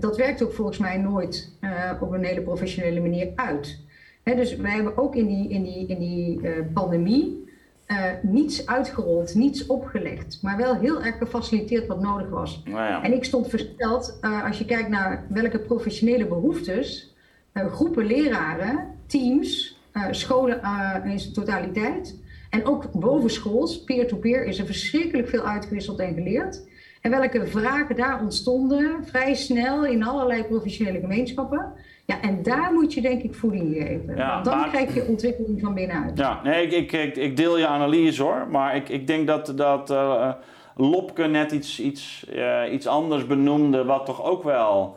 [0.00, 1.58] dat werkt ook volgens mij nooit
[2.00, 3.80] op een hele professionele manier uit.
[4.22, 6.40] dus wij hebben ook in die, in die, in die
[6.72, 7.43] pandemie
[7.86, 12.62] uh, niets uitgerold, niets opgelegd, maar wel heel erg gefaciliteerd wat nodig was.
[12.64, 13.02] Nou ja.
[13.02, 17.14] En ik stond versteld, uh, als je kijkt naar welke professionele behoeftes,
[17.52, 19.78] uh, groepen leraren, teams,
[20.10, 20.60] scholen
[21.04, 22.18] in zijn totaliteit
[22.50, 26.62] en ook bovenschools, peer-to-peer, is er verschrikkelijk veel uitgewisseld en geleerd.
[27.00, 31.72] En welke vragen daar ontstonden, vrij snel in allerlei professionele gemeenschappen.
[32.06, 34.16] Ja, en daar moet je denk ik voeding geven.
[34.16, 36.18] Ja, Want dan krijg je ontwikkeling van binnenuit.
[36.18, 38.46] Ja, nee, ik, ik, ik, deel je analyse hoor.
[38.50, 40.32] Maar ik, ik denk dat, dat uh,
[40.76, 44.96] Lopke net iets, iets, uh, iets anders benoemde, wat toch ook wel.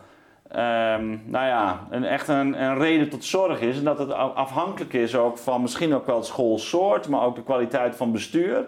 [0.52, 3.78] Um, nou ja, een, echt een, een, reden tot zorg is.
[3.78, 7.44] En dat het afhankelijk is ook van misschien ook wel het schoolsoort, maar ook de
[7.44, 8.68] kwaliteit van bestuur.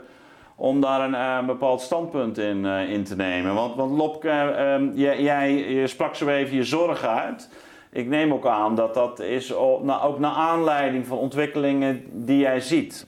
[0.56, 3.54] Om daar een, een bepaald standpunt in, uh, in te nemen.
[3.54, 7.50] Want, want Lopke, um, jij, jij je sprak zo even je zorg uit
[7.92, 9.84] ik neem ook aan dat dat is ook
[10.20, 13.08] naar aanleiding van ontwikkelingen die jij ziet.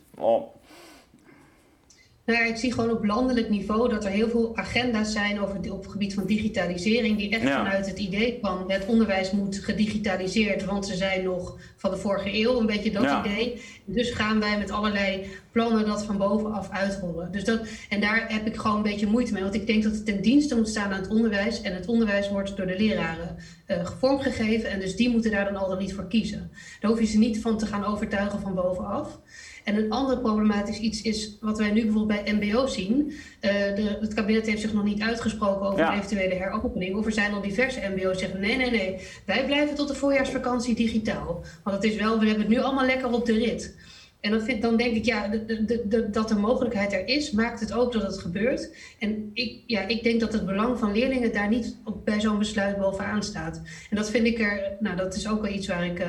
[2.32, 5.72] Nou ja, ik zie gewoon op landelijk niveau dat er heel veel agenda's zijn over,
[5.72, 10.66] op het gebied van digitalisering, die echt vanuit het idee van het onderwijs moet gedigitaliseerd,
[10.66, 13.62] want ze zijn nog van de vorige eeuw, een beetje dat idee.
[13.86, 17.32] Dus gaan wij met allerlei plannen dat van bovenaf uitrollen.
[17.32, 17.60] Dus dat,
[17.90, 20.22] en daar heb ik gewoon een beetje moeite mee, want ik denk dat het ten
[20.22, 23.36] dienste moet staan aan het onderwijs en het onderwijs wordt door de leraren
[23.68, 26.52] uh, vormgegeven en dus die moeten daar dan al dan niet voor kiezen.
[26.80, 29.20] Daar hoef je ze niet van te gaan overtuigen van bovenaf.
[29.64, 33.08] En een ander problematisch iets is wat wij nu bijvoorbeeld bij MBO zien.
[33.08, 35.96] Uh, de, het kabinet heeft zich nog niet uitgesproken over ja.
[35.96, 36.96] eventuele heropening.
[36.96, 39.96] Of er zijn al diverse MBO's die zeggen: nee, nee, nee, wij blijven tot de
[39.96, 41.44] voorjaarsvakantie digitaal.
[41.64, 43.76] Want het is wel, we hebben het nu allemaal lekker op de rit.
[44.22, 47.32] En dan, vind, dan denk ik, ja, de, de, de, dat de mogelijkheid er is,
[47.32, 48.76] maakt het ook dat het gebeurt.
[49.00, 52.38] En ik, ja, ik denk dat het belang van leerlingen daar niet op, bij zo'n
[52.38, 53.62] besluit bovenaan staat.
[53.90, 56.08] En dat vind ik er, nou, dat is ook wel iets waar ik uh,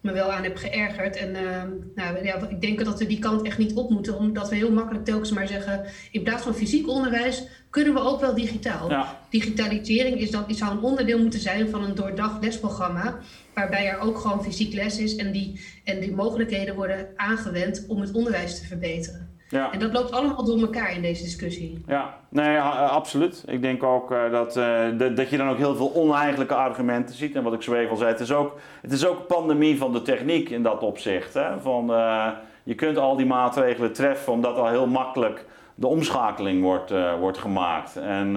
[0.00, 1.16] me wel aan heb geërgerd.
[1.16, 1.62] En uh,
[1.94, 4.72] nou, ja, ik denk dat we die kant echt niet op moeten, omdat we heel
[4.72, 8.90] makkelijk telkens maar zeggen: in plaats van fysiek onderwijs kunnen we ook wel digitaal.
[8.90, 9.20] Ja.
[9.30, 13.18] Digitalisering is dan, zou een onderdeel moeten zijn van een doordacht lesprogramma
[13.58, 18.00] waarbij er ook gewoon fysiek les is en die, en die mogelijkheden worden aangewend om
[18.00, 19.36] het onderwijs te verbeteren.
[19.48, 19.72] Ja.
[19.72, 21.84] En dat loopt allemaal door elkaar in deze discussie.
[21.86, 23.44] Ja, nee, absoluut.
[23.46, 27.34] Ik denk ook uh, dat, uh, dat je dan ook heel veel oneigenlijke argumenten ziet.
[27.34, 29.92] En wat ik zo even al zei, het is ook, het is ook pandemie van
[29.92, 31.34] de techniek in dat opzicht.
[31.34, 31.60] Hè?
[31.60, 32.26] Van, uh,
[32.62, 35.44] je kunt al die maatregelen treffen omdat al heel makkelijk
[35.74, 37.96] de omschakeling wordt, wordt gemaakt.
[37.96, 38.36] En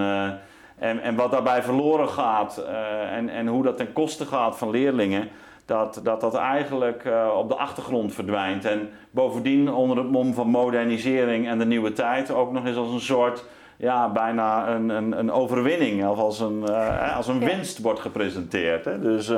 [0.82, 4.70] en, en wat daarbij verloren gaat uh, en, en hoe dat ten koste gaat van
[4.70, 5.28] leerlingen,
[5.64, 8.64] dat dat, dat eigenlijk uh, op de achtergrond verdwijnt.
[8.64, 12.92] En bovendien onder het mom van modernisering en de nieuwe tijd ook nog eens als
[12.92, 13.44] een soort,
[13.76, 18.84] ja, bijna een, een, een overwinning of als een, uh, als een winst wordt gepresenteerd.
[18.84, 18.98] Hè?
[18.98, 19.28] Dus,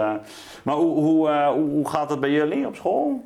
[0.63, 3.25] maar hoe, hoe, hoe gaat het bij jullie op school?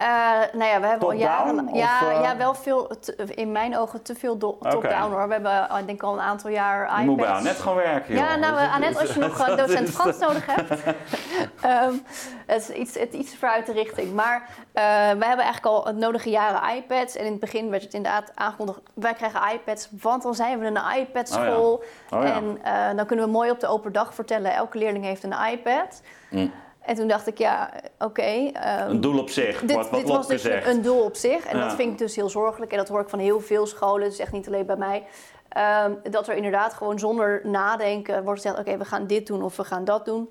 [0.00, 0.06] Uh,
[0.52, 1.68] nou ja, we hebben al jaren.
[1.74, 2.22] Ja, uh...
[2.22, 2.90] ja, wel veel,
[3.28, 5.26] in mijn ogen te veel top-down hoor.
[5.26, 7.00] We hebben denk ik al een aantal jaar iPads.
[7.00, 8.14] Je moet bij Annette gaan werken.
[8.14, 10.70] Ja, nou, Annette, als je nog docent Frans nodig hebt.
[11.64, 12.04] um,
[12.46, 14.14] het is iets, het iets vooruit de richting.
[14.14, 14.80] Maar we
[15.24, 17.16] hebben eigenlijk al het nodige jaren iPads.
[17.16, 20.66] En in het begin werd het inderdaad aangekondigd: wij krijgen iPads, want dan zijn we
[20.66, 21.72] een iPad-school.
[21.72, 22.18] Oh ja.
[22.18, 22.34] oh ja.
[22.62, 26.02] En dan kunnen we mooi op de open dag vertellen: elke leerling heeft een iPad.
[26.30, 26.52] Mm.
[26.88, 28.04] En toen dacht ik, ja, oké.
[28.04, 31.02] Okay, um, een doel op zich, dit, wat, wat dit was dus een, een, doel
[31.02, 31.46] op zich.
[31.46, 32.70] En dat vind ik dus heel zorgelijk.
[32.70, 35.06] En dat hoor ik van heel veel scholen, dus echt niet alleen bij mij.
[35.86, 38.58] Um, dat er inderdaad gewoon zonder nadenken wordt gezegd...
[38.58, 40.28] oké, okay, we gaan dit doen of we gaan dat doen.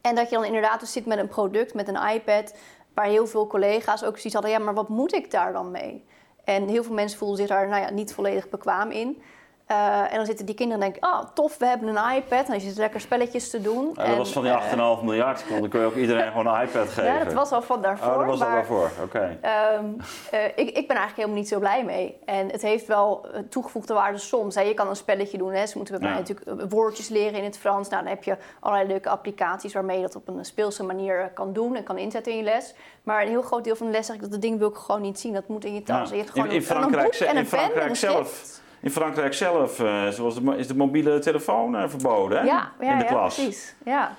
[0.00, 2.54] En dat je dan inderdaad dus zit met een product, met een iPad...
[2.94, 4.50] waar heel veel collega's ook zoiets hadden...
[4.50, 6.04] ja, maar wat moet ik daar dan mee?
[6.44, 9.22] En heel veel mensen voelen zich daar nou ja, niet volledig bekwaam in...
[9.70, 12.46] Uh, en dan zitten die kinderen en denken, oh tof, we hebben een iPad.
[12.46, 13.90] En dan zit lekker spelletjes te doen.
[13.94, 15.44] Ja, dat was van die 8,5 uh, miljard.
[15.48, 17.04] Dan kun je ook iedereen gewoon een iPad geven.
[17.04, 18.12] Ja, dat was al van daarvoor.
[18.12, 19.36] Oh, dat was al daarvoor, oké.
[19.38, 19.74] Okay.
[19.74, 19.96] Um,
[20.34, 22.18] uh, ik, ik ben eigenlijk helemaal niet zo blij mee.
[22.24, 24.54] En het heeft wel toegevoegde waarde soms.
[24.54, 24.60] Hè.
[24.60, 25.52] Je kan een spelletje doen.
[25.52, 25.66] Hè.
[25.66, 26.14] Ze moeten bij ja.
[26.14, 27.88] mij natuurlijk woordjes leren in het Frans.
[27.88, 31.52] Nou, dan heb je allerlei leuke applicaties waarmee je dat op een speelse manier kan
[31.52, 32.74] doen en kan inzetten in je les.
[33.02, 35.00] Maar een heel groot deel van de les zeg ik dat ding wil ik gewoon
[35.00, 35.32] niet zien.
[35.32, 36.04] Dat moet in je taal.
[36.04, 36.10] Ja.
[36.10, 38.60] Je hebt gewoon in, in Frankrijk, een boek en een in Frankrijk pen en zelf
[38.80, 42.44] in Frankrijk zelf uh, zoals de, is de mobiele telefoon uh, verboden hè?
[42.44, 43.34] Ja, ja, in de ja, klas.
[43.34, 43.74] precies.
[43.84, 44.16] Ja.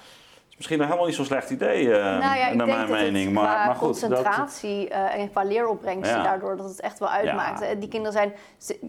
[0.59, 3.33] Misschien helemaal niet zo'n slecht idee, uh, nou ja, naar mijn mening.
[3.33, 4.97] maar, maar goed, concentratie dat...
[4.97, 7.59] uh, en qua leeropbrengst daardoor dat het echt wel uitmaakt.
[7.59, 7.73] Ja.
[7.75, 8.33] Die kinderen zijn,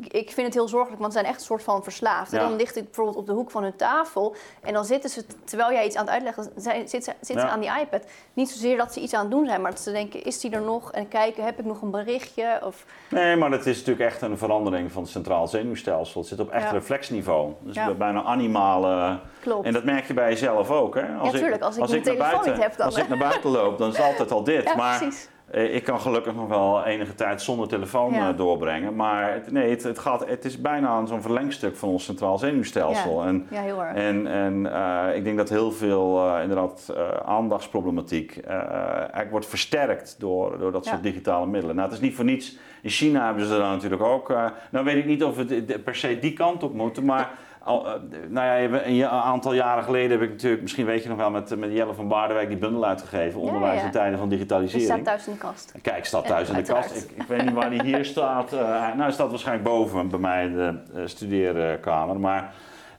[0.08, 2.32] ik vind het heel zorgelijk, want ze zijn echt een soort van verslaafd.
[2.32, 5.24] En dan ligt ik bijvoorbeeld op de hoek van hun tafel en dan zitten ze,
[5.44, 6.48] terwijl jij iets aan het uitleggen,
[6.88, 8.04] zitten ze, aan die iPad.
[8.32, 10.50] Niet zozeer dat ze iets aan het doen zijn, maar dat ze denken, is die
[10.50, 10.92] er nog?
[10.92, 12.60] En kijken, heb ik nog een berichtje?
[12.64, 12.84] Of...
[13.08, 16.20] Nee, maar het is natuurlijk echt een verandering van het centraal zenuwstelsel.
[16.20, 17.52] Het zit op echt reflexniveau.
[17.60, 19.18] Dus bijna animale...
[19.40, 19.66] Klopt.
[19.66, 21.14] En dat merk je bij jezelf ook, hè?
[21.14, 21.32] Als
[21.62, 22.86] als ik als mijn ik telefoon buiten, niet heb dan...
[22.86, 24.64] Als ik naar buiten loop, dan is het altijd al dit.
[24.70, 25.28] Ja, maar precies.
[25.50, 28.28] Eh, ik kan gelukkig nog wel enige tijd zonder telefoon ja.
[28.28, 28.96] Eh, doorbrengen.
[28.96, 33.22] Maar het, nee, het, het, gaat, het is bijna zo'n verlengstuk van ons centraal zenuwstelsel.
[33.22, 33.96] Ja, en, ja heel erg.
[33.96, 40.16] En, en uh, ik denk dat heel veel uh, inderdaad uh, aandachtsproblematiek eigenlijk wordt versterkt
[40.18, 41.76] door, door dat soort digitale middelen.
[41.76, 42.58] Nou, het is niet voor niets.
[42.82, 44.28] In China hebben ze daar natuurlijk ook.
[44.70, 47.30] nou weet ik niet of het per se die kant op moet, maar...
[47.64, 47.92] Al, uh,
[48.28, 51.58] nou ja, een aantal jaren geleden heb ik natuurlijk, misschien weet je nog wel, met,
[51.58, 53.40] met Jelle van Baardenwijk die bundel uitgegeven.
[53.40, 53.84] Onderwijs ja.
[53.84, 54.88] in tijden van digitalisering.
[54.88, 55.74] Die staat thuis in de kast.
[55.82, 56.96] Kijk, staat thuis in de kast.
[56.96, 58.52] Ik, ik, weet niet waar die hier staat.
[58.52, 62.20] Uh, nou, hij staat waarschijnlijk boven bij mij in de uh, studeerkamer.
[62.20, 62.54] Maar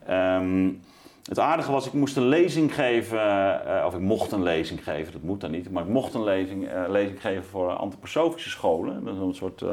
[0.10, 0.82] um,
[1.26, 5.22] het aardige was, ik moest een lezing geven, of ik mocht een lezing geven, dat
[5.22, 9.04] moet dan niet, maar ik mocht een lezing, lezing geven voor antroposofische scholen.
[9.04, 9.64] Dat is een soort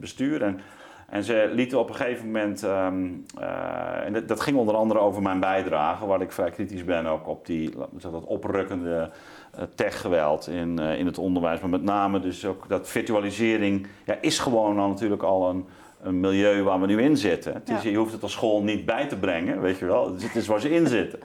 [0.00, 0.42] bestuur.
[0.42, 0.60] En,
[1.06, 5.00] en ze lieten op een gegeven moment, um, uh, en dat, dat, ging onder andere
[5.00, 9.10] over mijn bijdrage, waar ik vrij kritisch ben ook op die dat oprukkende
[9.56, 11.60] uh, techgeweld in, uh, in het onderwijs.
[11.60, 15.66] Maar met name dus ook dat virtualisering ja, is gewoon al natuurlijk al een,
[16.02, 17.52] een milieu waar we nu in zitten.
[17.52, 17.90] Het is, ja.
[17.90, 20.12] Je hoeft het als school niet bij te brengen, weet je wel.
[20.12, 21.18] Het is waar ze in zitten.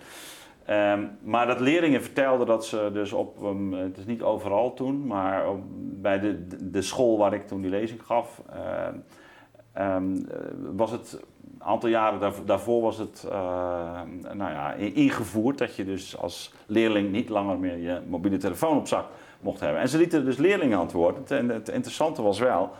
[0.69, 5.07] Um, maar dat leerlingen vertelden dat ze dus op, um, het is niet overal toen,
[5.07, 5.59] maar op,
[6.01, 8.87] bij de, de school waar ik toen die lezing gaf, uh,
[9.79, 10.27] Um,
[10.75, 11.17] was het
[11.59, 13.31] een aantal jaren daarvoor was het uh,
[14.33, 18.87] nou ja, ingevoerd dat je dus als leerling niet langer meer je mobiele telefoon op
[18.87, 19.05] zak
[19.39, 19.81] mocht hebben.
[19.81, 21.23] En ze lieten dus leerlingen antwoorden.
[21.27, 22.71] En het interessante was wel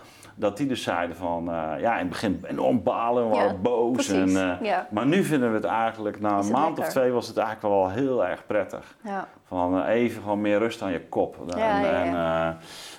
[0.42, 3.58] dat die dus zeiden van, uh, ja, in het begin enorm balen, we waren ja,
[3.58, 4.10] boos.
[4.10, 4.88] En, uh, ja.
[4.90, 6.84] Maar nu vinden we het eigenlijk, na een maand lekker?
[6.84, 8.96] of twee was het eigenlijk wel heel erg prettig.
[9.04, 9.28] Ja.
[9.48, 11.36] Van uh, even gewoon meer rust aan je kop.
[11.56, 12.12] En, en,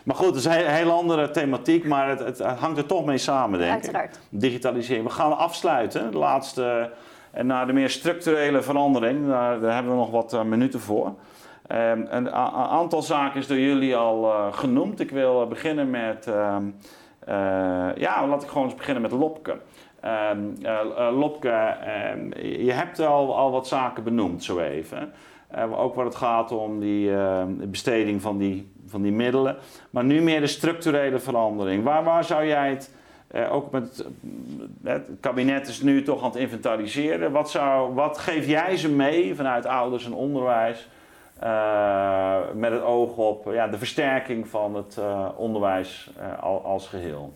[0.05, 3.18] maar goed, het is een heel andere thematiek, maar het, het, hangt er toch mee
[3.18, 4.14] samen, denk Uiteraard.
[4.14, 4.40] ik.
[4.40, 5.07] Digitalisering.
[5.07, 6.90] We gaan afsluiten, de laatste,
[7.30, 11.07] en naar de meer structurele verandering, daar, daar hebben we nog wat minuten voor.
[11.07, 15.01] Um, een aantal zaken is door jullie al genoemd.
[15.01, 16.28] Ik wil beginnen met...
[17.29, 19.57] Uh, ja, laat ik gewoon eens beginnen met Lopke.
[20.05, 20.31] Uh,
[20.62, 21.77] uh, Lopke,
[22.41, 25.12] je hebt al, al wat zaken benoemd zo even.
[25.75, 27.11] ook waar het gaat om die
[27.55, 29.57] besteding van die, van die middelen.
[29.91, 31.85] Maar nu meer de structurele verandering.
[31.85, 32.95] Waar, waar zou jij het,
[33.51, 34.07] ook met
[34.83, 37.33] het kabinet is nu toch aan het inventariseren.
[37.33, 40.89] Wat, zou, wat geef jij ze mee vanuit ouders en onderwijs?
[41.43, 47.32] Uh, met het oog op ja, de versterking van het uh, onderwijs al, als geheel?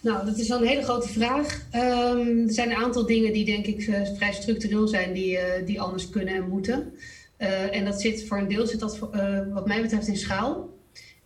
[0.00, 1.60] Nou, dat is wel een hele grote vraag.
[1.74, 3.82] Um, er zijn een aantal dingen die denk ik
[4.16, 6.94] vrij structureel zijn die, die anders kunnen en moeten.
[7.70, 8.98] en dat zit voor een deel zit dat
[9.52, 10.75] wat mij betreft in schaal.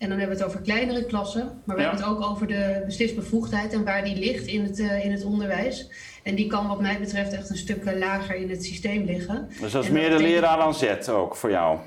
[0.00, 1.88] En dan hebben we het over kleinere klassen, maar we ja.
[1.88, 5.24] hebben het ook over de beslisbevoegdheid en waar die ligt in het, uh, in het
[5.24, 5.90] onderwijs.
[6.22, 9.48] En die kan wat mij betreft echt een stuk uh, lager in het systeem liggen.
[9.60, 11.78] Dus dat is meer de leraar aan zet ook voor jou?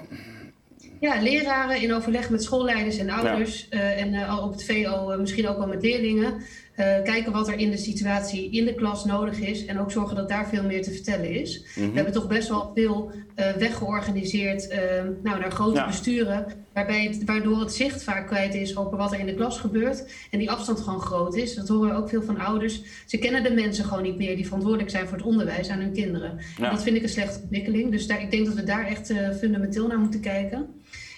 [0.99, 3.77] Ja, leraren in overleg met schoolleiders en ouders ja.
[3.77, 6.41] uh, en op het VO misschien ook wel met leerlingen.
[6.79, 9.65] Uh, kijken wat er in de situatie in de klas nodig is.
[9.65, 11.59] En ook zorgen dat daar veel meer te vertellen is.
[11.59, 11.89] Mm -hmm.
[11.89, 14.77] We hebben toch best wel veel uh, weggeorganiseerd uh,
[15.23, 15.85] nou, naar grote ja.
[15.85, 16.45] besturen.
[16.73, 20.13] Waarbij het, waardoor het zicht vaak kwijt is over wat er in de klas gebeurt.
[20.31, 21.55] En die afstand gewoon groot is.
[21.55, 22.81] Dat horen we ook veel van ouders.
[23.05, 25.93] Ze kennen de mensen gewoon niet meer die verantwoordelijk zijn voor het onderwijs aan hun
[25.93, 26.39] kinderen.
[26.57, 26.65] Ja.
[26.65, 27.91] En dat vind ik een slechte ontwikkeling.
[27.91, 30.67] Dus daar, ik denk dat we daar echt fundamenteel naar moeten kijken.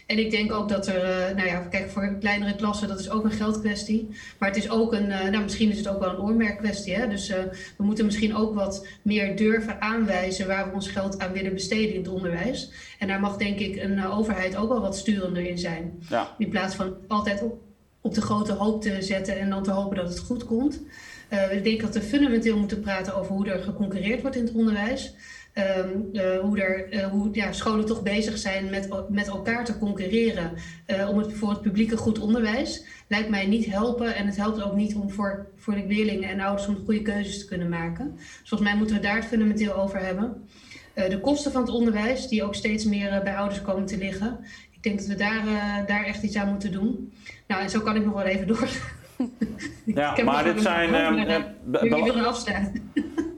[0.06, 3.10] En ik denk ook dat er, uh, nou ja, kijk, voor kleinere klassen, dat is
[3.10, 4.10] ook een geldkwestie.
[4.40, 6.96] Maar het is ook een, uh, nou misschien is het ook wel een oormerkkwestie.
[6.96, 7.08] Hè?
[7.08, 7.36] Dus uh,
[7.78, 11.94] we moeten misschien ook wat meer durven aanwijzen waar we ons geld aan willen besteden
[11.94, 12.72] in het onderwijs.
[13.00, 16.00] En daar mag denk ik een overheid ook wel wat sturender in zijn.
[16.10, 16.36] Ja.
[16.38, 17.62] In plaats van altijd op,
[18.02, 20.82] op de grote hoop te zetten en dan te hopen dat het goed komt.
[21.52, 25.14] ik denk dat we fundamenteel moeten praten over hoe er geconcurreerd wordt in het onderwijs.
[25.58, 29.78] Um, uh, hoe, er, uh, hoe ja, scholen toch bezig zijn met, met elkaar te
[29.78, 30.52] concurreren
[30.88, 34.16] uh, om het, voor het publieke goed onderwijs, lijkt mij niet helpen.
[34.16, 37.40] En het helpt ook niet om voor, voor de leerlingen en ouders om goede keuzes
[37.40, 38.14] te kunnen maken.
[38.16, 40.48] Dus volgens mij moeten we daar het fundamenteel over hebben.
[40.94, 44.40] de kosten van het onderwijs, die ook steeds meer bij ouders komen te liggen.
[44.72, 45.44] Ik denk dat we daar,
[45.88, 47.14] daar echt iets aan moeten doen.
[47.48, 48.70] Nou, en zo kan ik nog wel even door.
[49.86, 50.90] ja, maar dit zijn...
[50.90, 52.92] Uh, uh, afsluiten.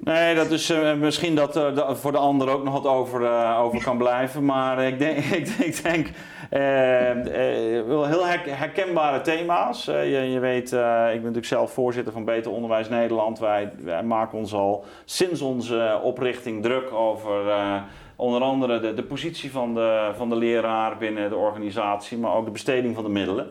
[0.08, 3.22] Nee, dat is uh, misschien dat er uh, voor de ander ook nog wat over,
[3.22, 4.46] uh, over kan blijven.
[4.46, 5.18] Maar ik denk,
[5.70, 6.10] ik, denk
[6.50, 9.86] heel herkenbare thema's.
[9.86, 13.40] je, je weet, ik ben natuurlijk zelf voorzitter van Beter Onderwijs Nederland.
[13.40, 17.32] Wij, wij maken ons al sinds onze oprichting druk over
[18.16, 22.46] onder andere de, de positie van de, van de leraar binnen de organisatie, maar ook
[22.46, 23.50] de besteding van de middelen.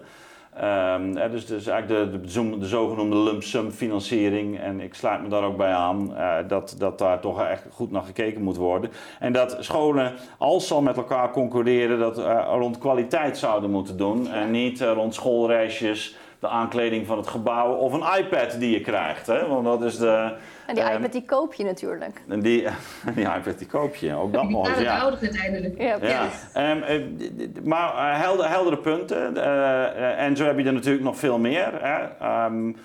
[0.63, 4.61] Um, dus, dus eigenlijk de, de, de, zogenoemde lump sum financiering.
[4.61, 7.91] En ik sluit me daar ook bij aan uh, dat, dat daar toch echt goed
[7.91, 8.91] naar gekeken moet worden.
[9.19, 13.97] En dat scholen, als ze al met elkaar concurreren, dat uh, rond kwaliteit zouden moeten
[13.97, 14.29] doen.
[14.29, 18.81] En niet uh, rond schoolreisjes de aankleding van het gebouw of een iPad die je
[18.81, 19.27] krijgt.
[19.27, 19.49] Hè?
[19.49, 20.33] Want dat is de.
[20.67, 22.23] En die um, iPad die koop je natuurlijk.
[22.29, 22.67] En die,
[23.15, 24.79] die iPad die koop je, ook dat eens.
[24.79, 25.81] Ja, ouders uiteindelijk.
[25.81, 26.71] Ja, ja.
[26.71, 27.17] Um,
[27.65, 29.37] maar uh, helder, heldere punten.
[29.37, 31.73] Uh, en zo heb je er natuurlijk nog veel meer.
[31.81, 32.45] Hè?
[32.45, 32.77] Um,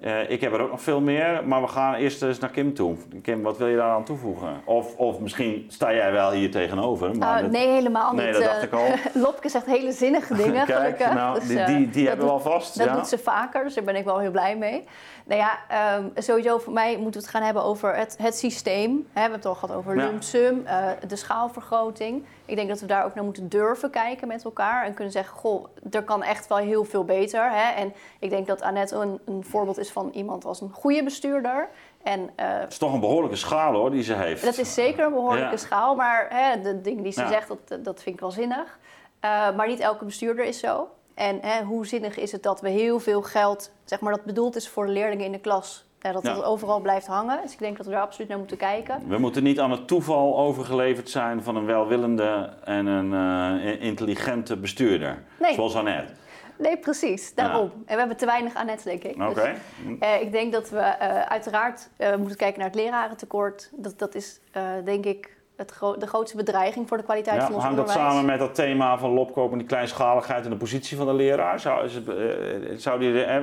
[0.00, 2.74] uh, ik heb er ook nog veel meer, maar we gaan eerst eens naar Kim
[2.74, 2.96] toe.
[3.22, 4.60] Kim, wat wil je daar aan toevoegen?
[4.64, 7.16] Of, of misschien sta jij wel hier tegenover.
[7.16, 7.50] Maar dat...
[7.50, 8.34] nee, helemaal nee, niet.
[8.34, 8.86] dat dacht ik al.
[9.22, 11.14] Lopke zegt hele zinnige dingen, Kijk, gelukkig.
[11.14, 12.78] Nou, dus, die, die, die hebben we al vast.
[12.78, 12.94] Dat ja.
[12.94, 14.84] doet ze vaker, dus daar ben ik wel heel blij mee.
[15.24, 15.58] Nou ja,
[15.96, 19.06] um, sowieso voor mij moeten we het gaan hebben over het, het systeem.
[19.12, 20.04] We hebben het al gehad over Ja.
[20.04, 22.24] lump sum, uh, de schaalvergroting.
[22.44, 24.84] Ik denk dat we daar ook naar moeten durven kijken met elkaar.
[24.84, 27.50] En kunnen zeggen, goh, er kan echt wel heel veel beter.
[27.50, 27.72] Hè?
[27.74, 31.68] En ik denk dat Annette een, een voorbeeld is van iemand als een goede bestuurder.
[32.02, 34.44] En, uh, Het is toch een behoorlijke schaal hoor, die ze heeft.
[34.44, 35.56] dat is zeker een behoorlijke Ja.
[35.56, 35.94] schaal.
[35.94, 37.28] Maar hè, de dingen die ze Ja.
[37.28, 38.78] zegt, dat, dat vind ik wel zinnig.
[39.24, 40.88] Uh, maar niet elke bestuurder is zo.
[41.14, 44.56] En hè, hoe zinnig is het dat we heel veel geld, zeg maar, dat bedoeld
[44.56, 46.34] is voor de leerlingen in de klas, ja, dat Ja.
[46.34, 47.38] dat overal blijft hangen.
[47.42, 49.02] Dus ik denk dat we daar absoluut naar moeten kijken.
[49.08, 53.14] We moeten niet aan het toeval overgeleverd zijn van een welwillende en een
[53.62, 55.22] eh, intelligente bestuurder.
[55.40, 55.54] Nee.
[55.54, 56.12] Zoals Annette.
[56.58, 57.34] Nee, precies.
[57.34, 57.70] Daarom.
[57.86, 59.22] En we hebben te weinig Annette, denk ik.
[59.22, 59.54] Oké.
[59.86, 63.70] Dus, eh, ik denk dat we eh, uiteraard eh, moeten kijken naar het lerarentekort.
[63.72, 64.40] Dat, dat is,
[64.84, 67.86] denk ik, het gro- de grootste bedreiging voor de kwaliteit Ja, van ons hangt dat
[67.88, 68.10] onderwijs.
[68.12, 71.60] samen met dat thema van lopkoop en die kleinschaligheid en de positie van de leraar?
[71.60, 73.42] Zou, is het, zou die, eh,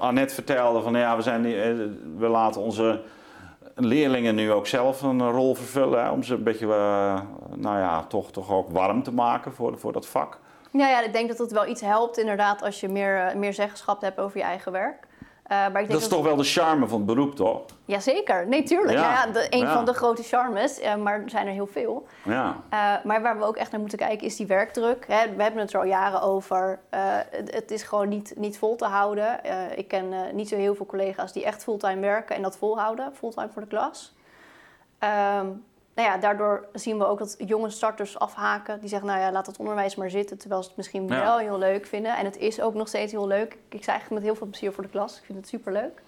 [0.00, 1.42] Annette vertelde van ja, we, zijn,
[2.18, 3.02] we laten onze
[3.74, 6.04] leerlingen nu ook zelf een rol vervullen.
[6.04, 6.66] Hè, om ze een beetje,
[7.54, 10.38] nou ja, toch, toch ook warm te maken voor, voor dat vak.
[10.76, 13.54] Ja, ja, ik denk dat het wel iets helpt inderdaad als je meer, eh, meer
[13.54, 15.06] zeggenschap hebt over je eigen werk.
[15.42, 17.62] Eh, maar ik denk Dat is toch wel de charme van het beroep, toch?
[17.84, 18.98] Jazeker, nee, tuurlijk.
[18.98, 19.00] Ja.
[19.00, 19.72] Nou ja, de, een Ja.
[19.72, 22.06] van de grote charmes, eh, maar er zijn er heel veel.
[22.24, 22.56] Ja.
[23.04, 25.04] Maar waar we ook echt naar moeten kijken is die werkdruk.
[25.08, 26.78] Hè, we hebben het er al jaren over.
[26.90, 29.40] Het, het is gewoon niet, niet vol te houden.
[29.76, 33.48] Ik ken niet zo heel veel collega's die echt fulltime werken en dat volhouden, fulltime
[33.52, 34.14] voor de klas.
[34.98, 35.46] Ehm,
[35.96, 38.80] nou ja, daardoor zien we ook dat jonge starters afhaken.
[38.80, 40.38] Die zeggen, nou ja, laat het onderwijs maar zitten.
[40.38, 41.22] Terwijl ze het misschien Ja.
[41.22, 42.16] wel heel leuk vinden.
[42.16, 43.52] En het is ook nog steeds heel leuk.
[43.68, 45.18] Ik sta eigenlijk met heel veel plezier voor de klas.
[45.18, 46.02] Ik vind het superleuk.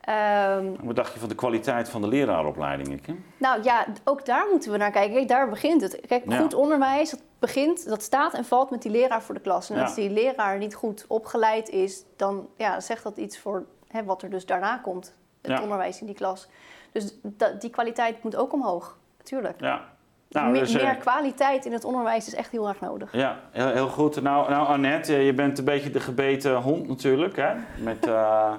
[0.00, 3.00] Ehm Wat dacht je van de kwaliteit van de leraaropleiding?
[3.02, 3.24] Kim?
[3.36, 5.14] nou ja, ook daar moeten we naar kijken.
[5.14, 6.00] Kijk, daar begint het.
[6.06, 6.38] Kijk, Ja.
[6.40, 9.70] goed onderwijs, dat begint, dat staat en valt met die leraar voor de klas.
[9.70, 9.82] En Ja.
[9.82, 14.22] als die leraar niet goed opgeleid is, dan ja, zegt dat iets voor hè, wat
[14.22, 15.14] er dus daarna komt.
[15.42, 15.62] Het Ja.
[15.62, 16.48] onderwijs in die klas.
[16.92, 18.96] Dus dat, die kwaliteit moet ook omhoog.
[19.24, 19.60] Natuurlijk.
[19.60, 19.80] Ja.
[20.28, 23.12] Nou, Me- dus, eh, meer kwaliteit in het onderwijs is echt heel erg nodig.
[23.12, 24.22] Ja, heel, heel goed.
[24.22, 27.36] Nou, nou, Annette, je bent een beetje de gebeten hond natuurlijk.
[27.36, 27.52] Hè?
[27.82, 28.52] Met, eh,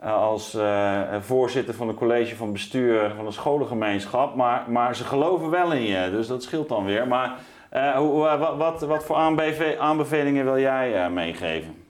[0.00, 4.34] eh, als eh, voorzitter van een college van bestuur van een scholengemeenschap.
[4.34, 7.08] Maar, maar ze geloven wel in je, dus dat scheelt dan weer.
[7.08, 7.38] Maar
[7.70, 11.82] eh, hoe, eh, wat, wat, wat voor aanbeve- aanbevelingen wil jij eh, meegeven?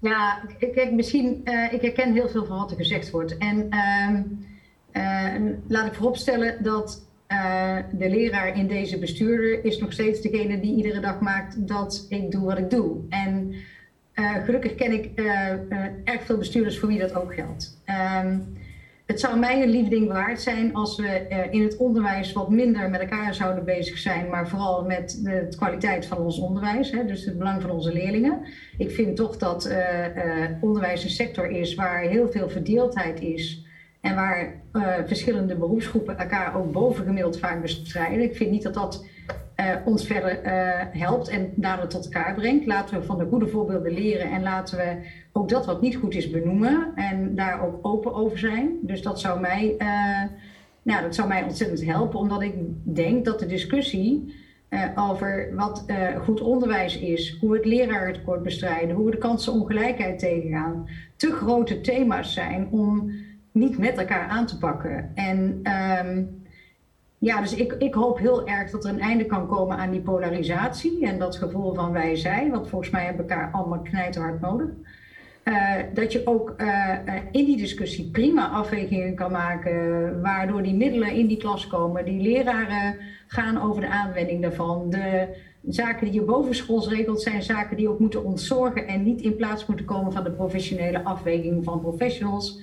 [0.00, 3.38] Ja, kijk, misschien, eh, ik herken heel veel van wat er gezegd wordt.
[3.38, 4.22] En ehm,
[4.92, 5.34] eh,
[5.68, 10.76] laat ik vooropstellen dat eh, de leraar in deze bestuurder is nog steeds degene die
[10.76, 12.96] iedere dag maakt dat ik doe wat ik doe.
[13.08, 13.54] En
[14.12, 15.10] eh, gelukkig ken ik
[16.04, 17.80] erg veel bestuurders voor wie dat ook geldt.
[17.84, 18.38] Ehm,
[19.06, 22.90] het zou mij een lief ding waard zijn als we in het onderwijs wat minder
[22.90, 27.24] met elkaar zouden bezig zijn, maar vooral met de kwaliteit van ons onderwijs, hè, dus
[27.24, 28.40] het belang van onze leerlingen.
[28.78, 29.74] Ik vind toch dat
[30.60, 33.62] onderwijs een sector is waar heel veel verdeeldheid is
[34.02, 38.22] en waar eh, verschillende beroepsgroepen elkaar ook bovengemiddeld vaak bestrijden.
[38.22, 39.06] Ik vind niet dat dat
[39.54, 42.66] eh, ons verder eh, helpt en daardoor tot elkaar brengt.
[42.66, 44.96] Laten we van de goede voorbeelden leren en laten we
[45.32, 48.78] ook dat wat niet goed is benoemen en daar ook open over zijn.
[48.80, 49.76] Dus dat zou mij,
[50.82, 54.34] nou, dat zou mij ontzettend helpen, omdat ik denk dat de discussie
[54.96, 55.84] over wat
[56.24, 61.80] goed onderwijs is, hoe we het lerarentekort bestrijden, hoe we de kansenongelijkheid tegengaan, te grote
[61.80, 63.12] thema's zijn om
[63.52, 65.10] niet met elkaar aan te pakken.
[65.14, 66.22] En ehm,
[67.18, 70.00] ja, dus ik, ik hoop heel erg dat er een einde kan komen aan die
[70.00, 74.68] polarisatie en dat gevoel van wij-zij, want volgens mij hebben elkaar allemaal knijterhard nodig.
[75.94, 76.54] dat je ook
[77.30, 82.04] in die discussie prima afwegingen kan maken, waardoor die middelen in die klas komen.
[82.04, 82.96] Die leraren
[83.26, 84.90] gaan over de aanwending daarvan.
[84.90, 85.28] De
[85.68, 89.66] zaken die je bovenschools regelt, zijn zaken die ook moeten ontzorgen en niet in plaats
[89.66, 92.60] moeten komen van de professionele afweging van professionals.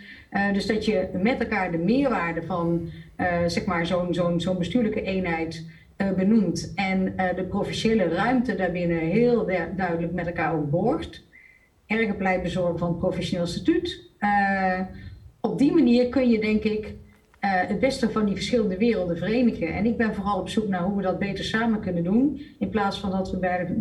[0.53, 2.89] Dus dat je met elkaar de meerwaarde van
[3.47, 5.65] zeg maar zo'n zo'n zo'n bestuurlijke eenheid
[5.97, 11.23] uh, benoemt en de professionele ruimte daarbinnen heel duidelijk met elkaar ook borgt.
[11.85, 14.09] Erge pleitbezorger van het professioneel statuut.
[15.41, 16.93] Op die manier kun je denk ik
[17.39, 19.73] het beste van die verschillende werelden verenigen.
[19.73, 22.41] En ik ben vooral op zoek naar hoe we dat beter samen kunnen doen.
[22.59, 23.75] In plaats van dat we bij,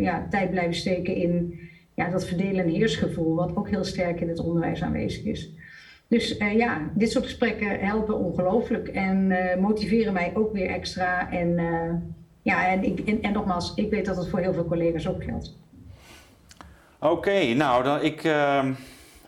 [0.00, 1.58] ja, tijd blijven steken in
[1.94, 5.50] ja, dat verdelen- en heersgevoel, wat ook heel sterk in het onderwijs aanwezig is.
[6.12, 11.30] Dus uh, ja, dit soort gesprekken helpen ongelooflijk en uh, motiveren mij ook weer extra.
[11.30, 11.92] En, uh,
[12.42, 15.24] ja, en, ik, en, en, nogmaals, ik weet dat het voor heel veel collega's ook
[15.24, 15.56] geldt.
[16.98, 18.72] Oké, nou, dan, ik ehm,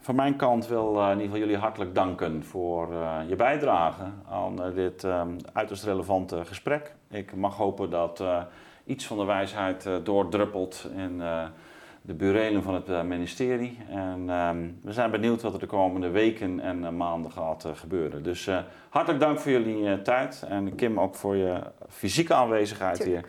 [0.00, 2.88] van mijn kant wil in ieder geval jullie hartelijk danken voor
[3.28, 6.94] je bijdrage aan dit ehm, uiterst relevante gesprek.
[7.10, 8.22] Ik mag hopen dat
[8.84, 11.22] iets van de wijsheid doordruppelt in
[12.06, 13.78] de burelen van het eh, ministerie.
[13.88, 17.70] En ehm, we zijn benieuwd wat er de komende weken en eh, maanden gaat eh,
[17.74, 18.22] gebeuren.
[18.22, 18.48] Dus
[18.88, 20.44] hartelijk dank voor jullie tijd.
[20.48, 23.24] En Kim ook voor je fysieke aanwezigheid hier.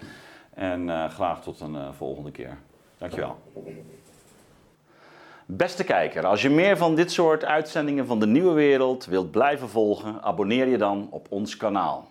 [0.54, 2.58] En graag tot een volgende keer.
[2.98, 3.38] Dankjewel.
[5.46, 9.70] Beste kijker, als je meer van dit soort uitzendingen van de Nieuwe Wereld wilt blijven
[9.70, 12.08] volgen, abonneer je dan op ons kanaal.